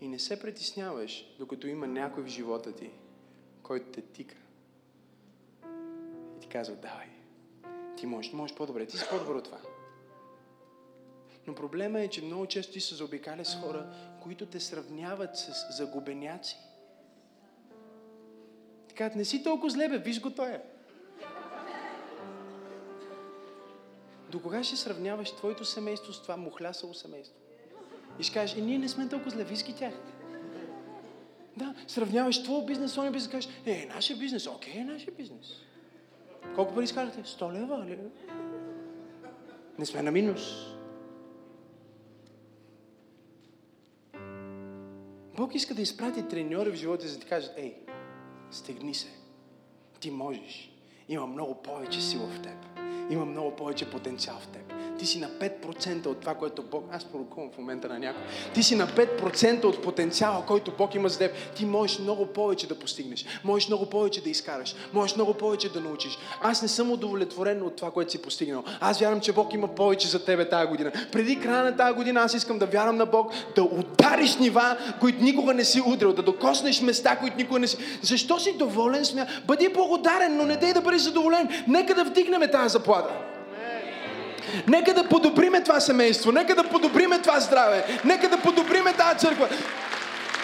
И 0.00 0.08
не 0.08 0.18
се 0.18 0.40
притесняваш, 0.40 1.34
докато 1.38 1.66
има 1.66 1.86
някой 1.86 2.22
в 2.22 2.26
живота 2.26 2.72
ти, 2.72 2.90
който 3.62 3.86
те 3.92 4.02
тика. 4.02 4.36
И 6.36 6.40
ти 6.40 6.48
казва, 6.48 6.76
давай, 6.76 7.08
ти 7.96 8.06
можеш, 8.06 8.32
можеш 8.32 8.56
по-добре, 8.56 8.86
ти 8.86 8.98
си 8.98 9.04
по-добър 9.10 9.34
от 9.34 9.44
това. 9.44 9.58
Но 11.48 11.54
проблема 11.54 12.00
е, 12.00 12.08
че 12.08 12.22
много 12.22 12.46
често 12.46 12.72
ти 12.72 12.80
се 12.80 12.94
заобикаля 12.94 13.44
с 13.44 13.54
хора, 13.54 13.86
които 14.22 14.46
те 14.46 14.60
сравняват 14.60 15.36
с 15.36 15.66
загубеняци. 15.70 16.58
Така, 18.88 19.10
не 19.16 19.24
си 19.24 19.42
толкова 19.42 19.70
зле, 19.70 19.88
бе, 19.88 19.98
виж 19.98 20.20
го 20.20 20.30
той 20.30 20.48
е. 20.48 20.60
До 24.30 24.42
кога 24.42 24.62
ще 24.62 24.76
сравняваш 24.76 25.30
твоето 25.30 25.64
семейство 25.64 26.12
с 26.12 26.22
това 26.22 26.36
мухлясало 26.36 26.94
семейство? 26.94 27.36
И 28.18 28.22
ще 28.22 28.34
кажеш, 28.34 28.56
е, 28.56 28.60
ние 28.60 28.78
не 28.78 28.88
сме 28.88 29.08
толкова 29.08 29.30
зле, 29.30 29.44
виж 29.44 29.62
тях. 29.78 29.94
Да, 31.56 31.74
сравняваш 31.86 32.42
твой 32.42 32.64
бизнес, 32.64 32.92
своя 32.92 33.10
бизнес, 33.10 33.30
кажеш, 33.30 33.50
е, 33.66 33.88
нашия 33.94 34.16
бизнес, 34.16 34.46
окей, 34.46 34.80
е 34.80 34.84
нашия 34.84 35.14
бизнес. 35.14 35.46
Колко 36.54 36.74
пари 36.74 36.84
изкарате? 36.84 37.22
100 37.24 37.52
лева, 37.52 37.86
ли? 37.86 37.98
Не 39.78 39.86
сме 39.86 40.02
на 40.02 40.10
минус. 40.10 40.77
Бог 45.38 45.54
иска 45.54 45.74
да 45.74 45.82
изпрати 45.82 46.28
треньори 46.28 46.70
в 46.70 46.74
живота, 46.74 47.08
за 47.08 47.14
да 47.14 47.20
ти 47.20 47.26
кажат, 47.26 47.54
ей, 47.56 47.74
стегни 48.50 48.94
се. 48.94 49.08
Ти 50.00 50.10
можеш. 50.10 50.72
Има 51.08 51.26
много 51.26 51.62
повече 51.62 52.00
сила 52.00 52.26
в 52.26 52.42
теб. 52.42 52.56
Има 53.10 53.24
много 53.24 53.56
повече 53.56 53.90
потенциал 53.90 54.36
в 54.40 54.48
теб. 54.48 54.72
Ти 54.98 55.06
си 55.06 55.18
на 55.18 55.28
5% 55.28 56.06
от 56.06 56.20
това, 56.20 56.34
което 56.34 56.62
Бог... 56.62 56.84
Аз 56.92 57.04
пророкувам 57.04 57.50
в 57.54 57.58
момента 57.58 57.88
на 57.88 57.98
някой. 57.98 58.22
Ти 58.54 58.62
си 58.62 58.76
на 58.76 58.86
5% 58.86 59.64
от 59.64 59.82
потенциала, 59.82 60.44
който 60.46 60.72
Бог 60.78 60.94
има 60.94 61.08
за 61.08 61.18
теб. 61.18 61.32
Ти 61.56 61.66
можеш 61.66 61.98
много 61.98 62.26
повече 62.26 62.66
да 62.66 62.74
постигнеш. 62.74 63.24
Можеш 63.44 63.68
много 63.68 63.86
повече 63.86 64.22
да 64.22 64.30
изкараш. 64.30 64.74
Можеш 64.92 65.16
много 65.16 65.34
повече 65.34 65.72
да 65.72 65.80
научиш. 65.80 66.18
Аз 66.42 66.62
не 66.62 66.68
съм 66.68 66.90
удовлетворен 66.90 67.62
от 67.62 67.76
това, 67.76 67.90
което 67.90 68.12
си 68.12 68.22
постигнал. 68.22 68.64
Аз 68.80 69.00
вярвам, 69.00 69.20
че 69.20 69.32
Бог 69.32 69.54
има 69.54 69.68
повече 69.68 70.08
за 70.08 70.24
тебе 70.24 70.48
тази 70.48 70.68
година. 70.68 70.92
Преди 71.12 71.40
края 71.40 71.64
на 71.64 71.76
тази 71.76 71.94
година 71.94 72.20
аз 72.20 72.34
искам 72.34 72.58
да 72.58 72.66
вярвам 72.66 72.96
на 72.96 73.06
Бог, 73.06 73.32
да 73.56 73.62
удариш 73.62 74.36
нива, 74.36 74.76
които 75.00 75.22
никога 75.22 75.54
не 75.54 75.64
си 75.64 75.82
удрил, 75.86 76.12
да 76.12 76.22
докоснеш 76.22 76.82
места, 76.82 77.16
които 77.16 77.36
никога 77.36 77.58
не 77.60 77.66
си... 77.66 77.76
Защо 78.02 78.38
си 78.38 78.52
доволен? 78.58 79.04
Смя... 79.04 79.26
Бъди 79.46 79.68
благодарен, 79.68 80.36
но 80.36 80.46
не 80.46 80.56
дей 80.56 80.72
да 80.72 80.80
бъдеш 80.80 81.00
задоволен. 81.00 81.48
Нека 81.68 81.94
да 81.94 82.04
вдигнем 82.04 82.50
тази 82.52 82.72
заплата. 82.72 83.27
Нека 84.68 84.94
да 84.94 85.08
подобриме 85.08 85.62
това 85.62 85.80
семейство, 85.80 86.32
нека 86.32 86.54
да 86.54 86.64
подобриме 86.64 87.18
това 87.18 87.40
здраве, 87.40 88.00
нека 88.04 88.28
да 88.28 88.38
подобриме 88.38 88.92
тази 88.92 89.18
църква. 89.18 89.48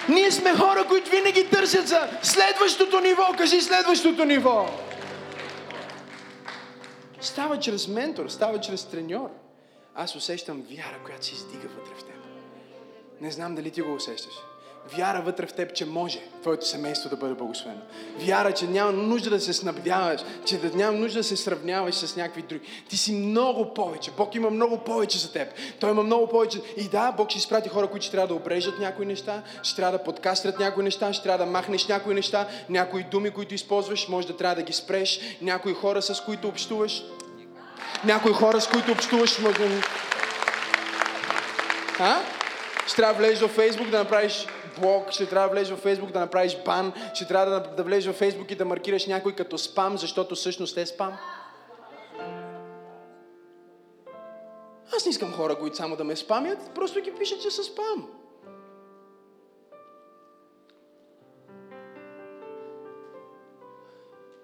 Ние 0.09 0.31
сме 0.31 0.55
хора, 0.55 0.85
които 0.89 1.11
винаги 1.11 1.49
търсят 1.51 1.89
за 1.89 2.09
следващото 2.23 3.01
ниво. 3.01 3.23
Кажи 3.39 3.61
следващото 3.61 4.25
ниво. 4.25 4.67
Става 7.21 7.59
чрез 7.59 7.89
ментор, 7.89 8.29
става 8.29 8.61
чрез 8.61 8.85
треньор. 8.85 9.31
Аз 9.95 10.17
усещам 10.17 10.63
вяра, 10.71 10.99
която 11.05 11.27
се 11.27 11.35
издига 11.35 11.69
вътре 11.69 11.95
в 11.99 12.05
теб. 12.05 12.17
Не 13.21 13.31
знам 13.31 13.55
дали 13.55 13.71
ти 13.71 13.81
го 13.81 13.95
усещаш. 13.95 14.35
Вяра 14.93 15.23
вътре 15.23 15.47
в 15.47 15.53
теб, 15.53 15.75
че 15.75 15.87
може 15.87 16.21
твоето 16.41 16.69
семейство 16.69 17.11
да 17.11 17.17
бъде 17.17 17.35
благословено. 17.35 17.81
Вяра, 18.19 18.53
че 18.53 18.67
няма 18.67 18.93
нужда 18.93 19.31
да 19.31 19.41
се 19.41 19.53
снабдяваш, 19.53 20.21
че 20.45 20.59
да 20.59 20.77
няма 20.77 20.99
нужда 20.99 21.19
да 21.19 21.25
се 21.25 21.37
сравняваш 21.37 21.95
с 21.95 22.17
някакви 22.17 22.43
други. 22.43 22.67
Ти 22.89 22.97
си 22.97 23.13
много 23.13 23.75
повече. 23.75 24.11
Бог 24.17 24.35
има 24.35 24.51
много 24.51 24.79
повече 24.79 25.19
за 25.19 25.33
теб. 25.33 25.49
Той 25.81 25.91
има 25.91 26.03
много 26.03 26.29
повече. 26.29 26.61
И 26.77 26.89
да, 26.89 27.13
Бог 27.13 27.31
ще 27.31 27.39
изпрати 27.39 27.69
хора, 27.69 27.87
които 27.87 28.07
ще 28.07 28.13
трябва 28.13 28.29
да 28.29 28.35
обрежат 28.35 28.79
някои 28.79 29.07
неща, 29.07 29.43
ще 29.63 29.77
трябва 29.77 29.99
да 29.99 30.05
подкастрят 30.05 30.59
някои 30.59 30.85
неща, 30.85 31.13
ще 31.13 31.23
трябва 31.23 31.45
да 31.45 31.51
махнеш 31.51 31.87
някои 31.87 32.15
неща, 32.15 32.49
някои 32.69 33.03
думи, 33.03 33.31
които 33.31 33.55
използваш, 33.55 34.09
може 34.09 34.27
да 34.27 34.37
трябва 34.37 34.57
да 34.57 34.63
ги 34.63 34.73
спреш, 34.73 35.21
някои 35.43 35.75
хора, 35.75 36.03
с 36.03 36.21
които 36.21 36.49
общуваш, 36.49 37.05
някои 38.05 38.33
хора, 38.33 38.61
с 38.61 38.69
които 38.69 38.93
общуваш, 38.93 39.39
може. 39.39 39.81
А? 41.99 42.21
Ще 42.87 42.97
трябва 42.97 43.15
да 43.15 43.19
влезеш 43.19 43.41
в 43.41 43.49
Фейсбук 43.49 43.89
да 43.89 43.99
направиш 43.99 44.47
блог, 44.81 45.11
ще 45.11 45.29
трябва 45.29 45.49
да 45.49 45.55
влезеш 45.55 45.77
в 45.77 45.81
Фейсбук 45.81 46.11
да 46.11 46.21
направиш 46.21 46.59
бан, 46.65 46.93
ще 47.15 47.27
трябва 47.27 47.61
да, 47.61 47.75
да 47.77 47.83
влезеш 47.83 48.13
в 48.13 48.17
Фейсбук 48.17 48.51
и 48.51 48.55
да 48.55 48.65
маркираш 48.65 49.07
някой 49.07 49.35
като 49.35 49.59
спам, 49.59 49.99
защото 49.99 50.35
всъщност 50.35 50.77
е 50.77 50.87
спам. 50.87 51.17
Аз 54.97 55.07
не 55.07 55.11
искам 55.11 55.33
хора, 55.33 55.59
които 55.59 55.77
само 55.77 55.97
да 55.97 56.05
ме 56.05 56.17
спамят, 56.17 56.71
просто 56.75 57.01
ги 57.01 57.15
пишат, 57.15 57.43
че 57.43 57.51
са 57.51 57.65
спам. 57.65 58.09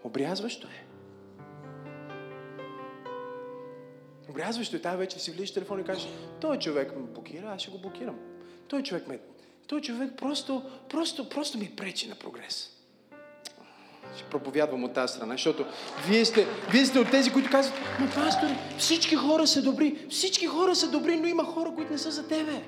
Обрязващо 0.04 0.66
е. 0.66 0.86
Обрязващо 4.30 4.76
е. 4.76 4.80
Тази 4.80 4.96
вече 4.96 5.18
си 5.18 5.30
влизаш 5.30 5.54
телефон 5.54 5.80
и 5.80 5.84
кажеш, 5.84 6.08
той 6.40 6.58
човек 6.58 6.96
ме 6.96 7.02
блокира, 7.02 7.46
аз 7.46 7.62
ще 7.62 7.70
го 7.70 7.78
блокирам. 7.78 8.18
Той 8.68 8.82
човек 8.82 9.08
ме 9.08 9.18
той 9.70 9.80
човек 9.80 10.10
просто, 10.16 10.62
просто, 10.88 11.28
просто 11.28 11.58
ми 11.58 11.70
пречи 11.76 12.08
на 12.08 12.14
прогрес. 12.14 12.70
Ще 14.16 14.24
проповядвам 14.24 14.84
от 14.84 14.94
тази 14.94 15.14
страна, 15.14 15.34
защото 15.34 15.64
вие 16.08 16.24
сте, 16.24 16.46
вие 16.70 16.86
сте 16.86 16.98
от 16.98 17.10
тези, 17.10 17.30
които 17.30 17.50
казват, 17.50 17.78
но 18.00 18.06
пастор, 18.06 18.48
всички 18.78 19.16
хора 19.16 19.46
са 19.46 19.62
добри, 19.62 20.06
всички 20.10 20.46
хора 20.46 20.76
са 20.76 20.90
добри, 20.90 21.16
но 21.16 21.26
има 21.26 21.44
хора, 21.44 21.72
които 21.74 21.92
не 21.92 21.98
са 21.98 22.10
за 22.10 22.28
тебе. 22.28 22.62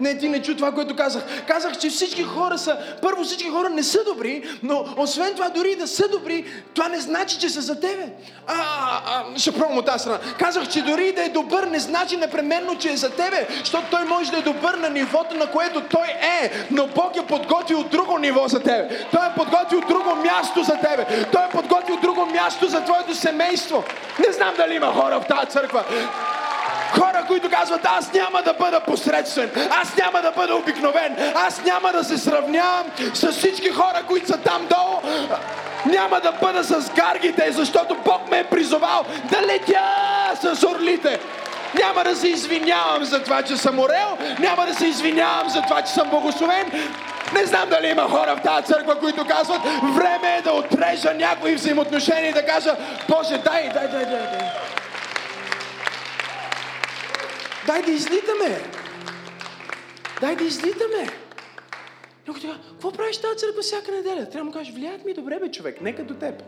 Не, 0.00 0.18
ти 0.18 0.28
не 0.28 0.42
чу 0.42 0.56
това, 0.56 0.72
което 0.72 0.96
казах. 0.96 1.22
Казах, 1.48 1.78
че 1.78 1.90
всички 1.90 2.22
хора 2.22 2.58
са... 2.58 2.78
Първо, 3.02 3.24
всички 3.24 3.48
хора 3.48 3.68
не 3.68 3.82
са 3.82 4.04
добри, 4.04 4.42
но 4.62 4.84
освен 4.96 5.34
това, 5.34 5.48
дори 5.48 5.76
да 5.76 5.88
са 5.88 6.08
добри, 6.08 6.44
това 6.74 6.88
не 6.88 7.00
значи, 7.00 7.38
че 7.38 7.48
са 7.48 7.60
за 7.60 7.80
тебе. 7.80 8.08
А, 8.46 8.54
а, 8.54 9.24
а 9.34 9.38
ще 9.38 9.52
пробвам 9.52 9.78
от 9.78 9.86
тази 9.86 9.98
страна. 9.98 10.18
Казах, 10.38 10.68
че 10.68 10.82
дори 10.82 11.12
да 11.12 11.24
е 11.24 11.28
добър, 11.28 11.62
не 11.64 11.78
значи 11.78 12.16
непременно, 12.16 12.78
че 12.78 12.90
е 12.90 12.96
за 12.96 13.10
тебе, 13.10 13.46
защото 13.60 13.84
той 13.90 14.04
може 14.04 14.30
да 14.30 14.38
е 14.38 14.42
добър 14.42 14.74
на 14.74 14.90
нивото, 14.90 15.36
на 15.36 15.46
което 15.46 15.80
той 15.80 16.06
е, 16.06 16.50
но 16.70 16.86
Бог 16.86 17.16
е 17.16 17.26
подготвил 17.26 17.82
друго 17.82 18.18
ниво 18.18 18.48
за 18.48 18.60
тебе. 18.60 19.06
Той 19.12 19.26
е 19.26 19.34
подготвил 19.36 19.80
друго 19.80 20.14
място 20.14 20.62
за 20.62 20.72
тебе. 20.72 21.26
Той 21.32 21.44
е 21.44 21.48
подготвил 21.48 21.96
друго 21.96 22.26
място 22.26 22.68
за 22.68 22.84
твоето 22.84 23.14
семейство. 23.14 23.84
Не 24.26 24.32
знам 24.32 24.54
дали 24.56 24.74
има 24.74 24.86
хора 24.86 25.20
в 25.20 25.26
тази 25.26 25.50
църква. 25.50 25.84
Хора, 26.98 27.24
които 27.26 27.50
казват, 27.50 27.80
аз 27.84 28.12
няма 28.12 28.42
да 28.42 28.52
бъда 28.52 28.80
посредствен, 28.80 29.50
аз 29.82 29.96
няма 29.96 30.22
да 30.22 30.30
бъда 30.30 30.54
обикновен, 30.54 31.16
аз 31.34 31.64
няма 31.64 31.92
да 31.92 32.04
се 32.04 32.18
сравнявам 32.18 32.86
с 33.14 33.32
всички 33.32 33.70
хора, 33.70 34.02
които 34.08 34.26
са 34.26 34.38
там 34.38 34.66
долу, 34.66 35.12
няма 35.86 36.20
да 36.20 36.32
бъда 36.32 36.64
с 36.64 36.90
гаргите, 36.90 37.52
защото 37.52 37.96
Бог 38.04 38.30
ме 38.30 38.38
е 38.38 38.44
призовал 38.44 39.04
да 39.30 39.42
летя 39.42 39.82
с 40.42 40.64
орлите. 40.64 41.20
Няма 41.78 42.04
да 42.04 42.16
се 42.16 42.28
извинявам 42.28 43.04
за 43.04 43.22
това, 43.22 43.42
че 43.42 43.56
съм 43.56 43.78
орел, 43.78 44.18
няма 44.38 44.66
да 44.66 44.74
се 44.74 44.86
извинявам 44.86 45.48
за 45.48 45.62
това, 45.62 45.82
че 45.82 45.92
съм 45.92 46.10
благословен. 46.10 46.72
Не 47.34 47.44
знам 47.44 47.68
дали 47.68 47.88
има 47.88 48.02
хора 48.02 48.36
в 48.36 48.42
тази 48.42 48.66
църква, 48.66 48.98
които 48.98 49.26
казват, 49.26 49.60
време 49.82 50.36
е 50.38 50.42
да 50.42 50.52
отрежа 50.52 51.14
някои 51.14 51.54
взаимоотношения 51.54 52.30
и 52.30 52.32
да 52.32 52.46
кажа, 52.46 52.76
Боже, 53.08 53.38
дай, 53.38 53.70
дай, 53.74 53.88
дай, 53.88 54.04
дай, 54.04 54.20
дай. 54.20 54.50
Дай 57.66 57.82
да 57.82 57.90
излитаме. 57.90 58.60
Дай 60.20 60.36
да 60.36 60.44
излитаме. 60.44 61.08
Някой 62.26 62.40
ти 62.40 62.48
какво 62.70 62.92
правиш 62.92 63.18
тази 63.18 63.38
църква 63.38 63.62
всяка 63.62 63.92
неделя? 63.92 64.16
Трябва 64.16 64.38
да 64.38 64.44
му 64.44 64.52
кажеш, 64.52 64.74
влияят 64.74 65.04
ми 65.04 65.14
добре, 65.14 65.38
бе, 65.38 65.50
човек, 65.50 65.80
нека 65.80 66.04
до 66.04 66.14
теб. 66.14 66.42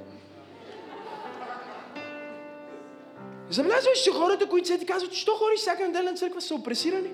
Забелязваш, 3.50 4.02
че 4.04 4.10
хората, 4.10 4.48
които 4.48 4.68
се 4.68 4.78
ти 4.78 4.86
казват, 4.86 5.12
що 5.12 5.34
ходиш 5.34 5.60
всяка 5.60 5.86
неделя 5.86 6.10
на 6.10 6.16
църква, 6.16 6.40
са 6.40 6.54
опресирани? 6.54 7.10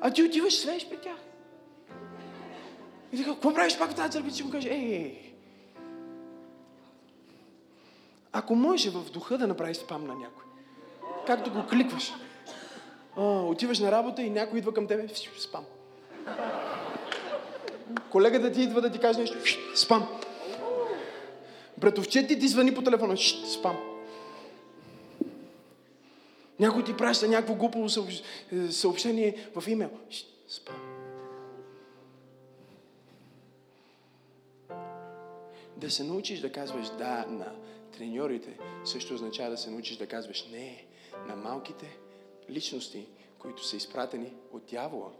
А 0.00 0.10
ти 0.10 0.22
отиваш 0.22 0.56
свеж 0.56 0.88
при 0.88 0.96
тях. 0.96 1.16
И 3.12 3.16
така, 3.16 3.30
какво 3.30 3.54
правиш 3.54 3.78
пак 3.78 3.90
в 3.90 3.94
тази 3.94 4.10
църква? 4.12 4.30
И 4.30 4.32
си 4.32 4.42
му 4.42 4.50
каже, 4.50 4.68
ей, 4.68 4.94
ей, 4.94 5.28
ако 8.32 8.54
може 8.54 8.90
в 8.90 9.10
духа 9.10 9.38
да 9.38 9.46
направиш 9.46 9.76
спам 9.76 10.06
на 10.06 10.14
някой, 10.14 10.44
както 11.26 11.50
го 11.50 11.66
кликваш, 11.66 12.12
а, 13.18 13.22
отиваш 13.22 13.78
на 13.78 13.92
работа 13.92 14.22
и 14.22 14.30
някой 14.30 14.58
идва 14.58 14.74
към 14.74 14.86
тебе, 14.86 15.08
спам. 15.38 15.64
Колегата 18.10 18.52
ти 18.52 18.62
идва 18.62 18.80
да 18.80 18.92
ти 18.92 18.98
каже 18.98 19.20
нещо, 19.20 19.38
спам. 19.74 20.08
Братовчет 21.78 22.28
ти 22.28 22.38
ти 22.38 22.48
звъни 22.48 22.74
по 22.74 22.82
телефона, 22.82 23.16
спам. 23.52 23.76
Някой 26.60 26.84
ти 26.84 26.96
праща 26.96 27.28
някакво 27.28 27.54
глупаво 27.54 27.88
съобщение 28.70 29.48
в 29.56 29.68
имейл, 29.68 29.90
спам. 30.48 30.76
Да 35.76 35.90
се 35.90 36.04
научиш 36.04 36.40
да 36.40 36.52
казваш 36.52 36.88
да 36.88 37.26
на 37.28 37.52
треньорите, 37.98 38.58
също 38.84 39.14
означава 39.14 39.50
да 39.50 39.56
се 39.56 39.70
научиш 39.70 39.96
да 39.96 40.06
казваш 40.06 40.46
не 40.52 40.84
на 41.28 41.36
малките 41.36 41.98
личности, 42.50 43.06
които 43.38 43.66
са 43.66 43.76
изпратени 43.76 44.32
от 44.52 44.66
дявола. 44.66 45.10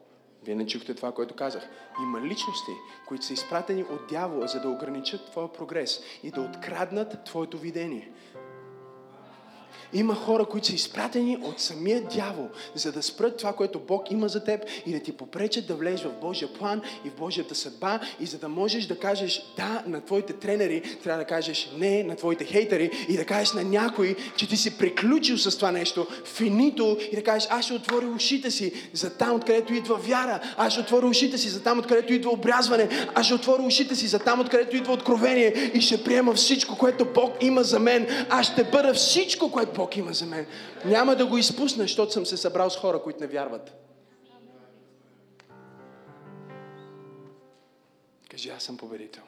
Вие 0.42 0.54
не 0.54 0.66
чухте 0.66 0.94
това, 0.94 1.12
което 1.12 1.34
казах. 1.34 1.68
Има 2.02 2.20
личности, 2.20 2.72
които 3.08 3.24
са 3.24 3.32
изпратени 3.32 3.82
от 3.82 4.08
дявола, 4.08 4.46
за 4.46 4.60
да 4.60 4.68
ограничат 4.68 5.30
твоя 5.30 5.52
прогрес 5.52 6.00
и 6.22 6.30
да 6.30 6.40
откраднат 6.40 7.24
твоето 7.24 7.58
видение. 7.58 8.12
Има 9.92 10.14
хора, 10.14 10.44
които 10.44 10.66
са 10.66 10.74
изпратени 10.74 11.38
от 11.42 11.60
самия 11.60 12.02
дявол, 12.02 12.48
за 12.74 12.92
да 12.92 13.02
спрат 13.02 13.36
това, 13.36 13.52
което 13.52 13.80
Бог 13.80 14.10
има 14.10 14.28
за 14.28 14.44
теб 14.44 14.64
и 14.86 14.92
да 14.92 15.00
ти 15.00 15.12
попречат 15.12 15.66
да 15.66 15.74
влезеш 15.74 16.04
в 16.04 16.20
Божия 16.20 16.52
план 16.52 16.82
и 17.04 17.10
в 17.10 17.14
Божията 17.14 17.54
съдба 17.54 18.00
и 18.20 18.26
за 18.26 18.38
да 18.38 18.48
можеш 18.48 18.86
да 18.86 18.98
кажеш 18.98 19.42
да 19.56 19.82
на 19.86 20.00
твоите 20.00 20.32
тренери, 20.32 20.82
трябва 21.02 21.18
да 21.18 21.26
кажеш 21.26 21.70
не 21.78 22.02
на 22.02 22.16
твоите 22.16 22.44
хейтери 22.44 22.90
и 23.08 23.16
да 23.16 23.24
кажеш 23.24 23.52
на 23.52 23.64
някой, 23.64 24.16
че 24.36 24.48
ти 24.48 24.56
си 24.56 24.78
приключил 24.78 25.38
с 25.38 25.56
това 25.56 25.70
нещо, 25.70 26.06
финито 26.24 26.98
и 27.12 27.16
да 27.16 27.22
кажеш 27.22 27.48
аз 27.50 27.64
ще 27.64 27.74
отворя 27.74 28.06
ушите 28.06 28.50
си 28.50 28.72
за 28.92 29.10
там, 29.10 29.36
откъдето 29.36 29.74
идва 29.74 29.96
вяра, 29.96 30.40
аз 30.56 30.72
ще 30.72 30.80
отворя 30.80 31.06
ушите 31.06 31.38
си 31.38 31.48
за 31.48 31.62
там, 31.62 31.78
откъдето 31.78 32.12
идва 32.12 32.30
обрязване, 32.30 32.88
аз 33.14 33.26
ще 33.26 33.34
отворя 33.34 33.62
ушите 33.62 33.96
си 33.96 34.06
за 34.06 34.18
там, 34.18 34.40
откъдето 34.40 34.76
идва 34.76 34.92
откровение 34.92 35.70
и 35.74 35.80
ще 35.80 36.04
приема 36.04 36.34
всичко, 36.34 36.78
което 36.78 37.04
Бог 37.04 37.32
има 37.40 37.62
за 37.62 37.78
мен. 37.78 38.06
Аз 38.30 38.46
ще 38.46 38.64
бъда 38.64 38.94
всичко, 38.94 39.50
което 39.50 39.77
Бог 39.78 39.96
има 39.96 40.12
за 40.12 40.26
мен. 40.26 40.46
Няма 40.84 41.16
да 41.16 41.26
го 41.26 41.38
изпусна, 41.38 41.82
защото 41.82 42.12
съм 42.12 42.26
се 42.26 42.36
събрал 42.36 42.70
с 42.70 42.76
хора, 42.76 43.02
които 43.02 43.20
не 43.20 43.26
вярват. 43.26 43.72
Кажи, 48.30 48.50
аз 48.50 48.62
съм 48.62 48.76
победител. 48.76 49.22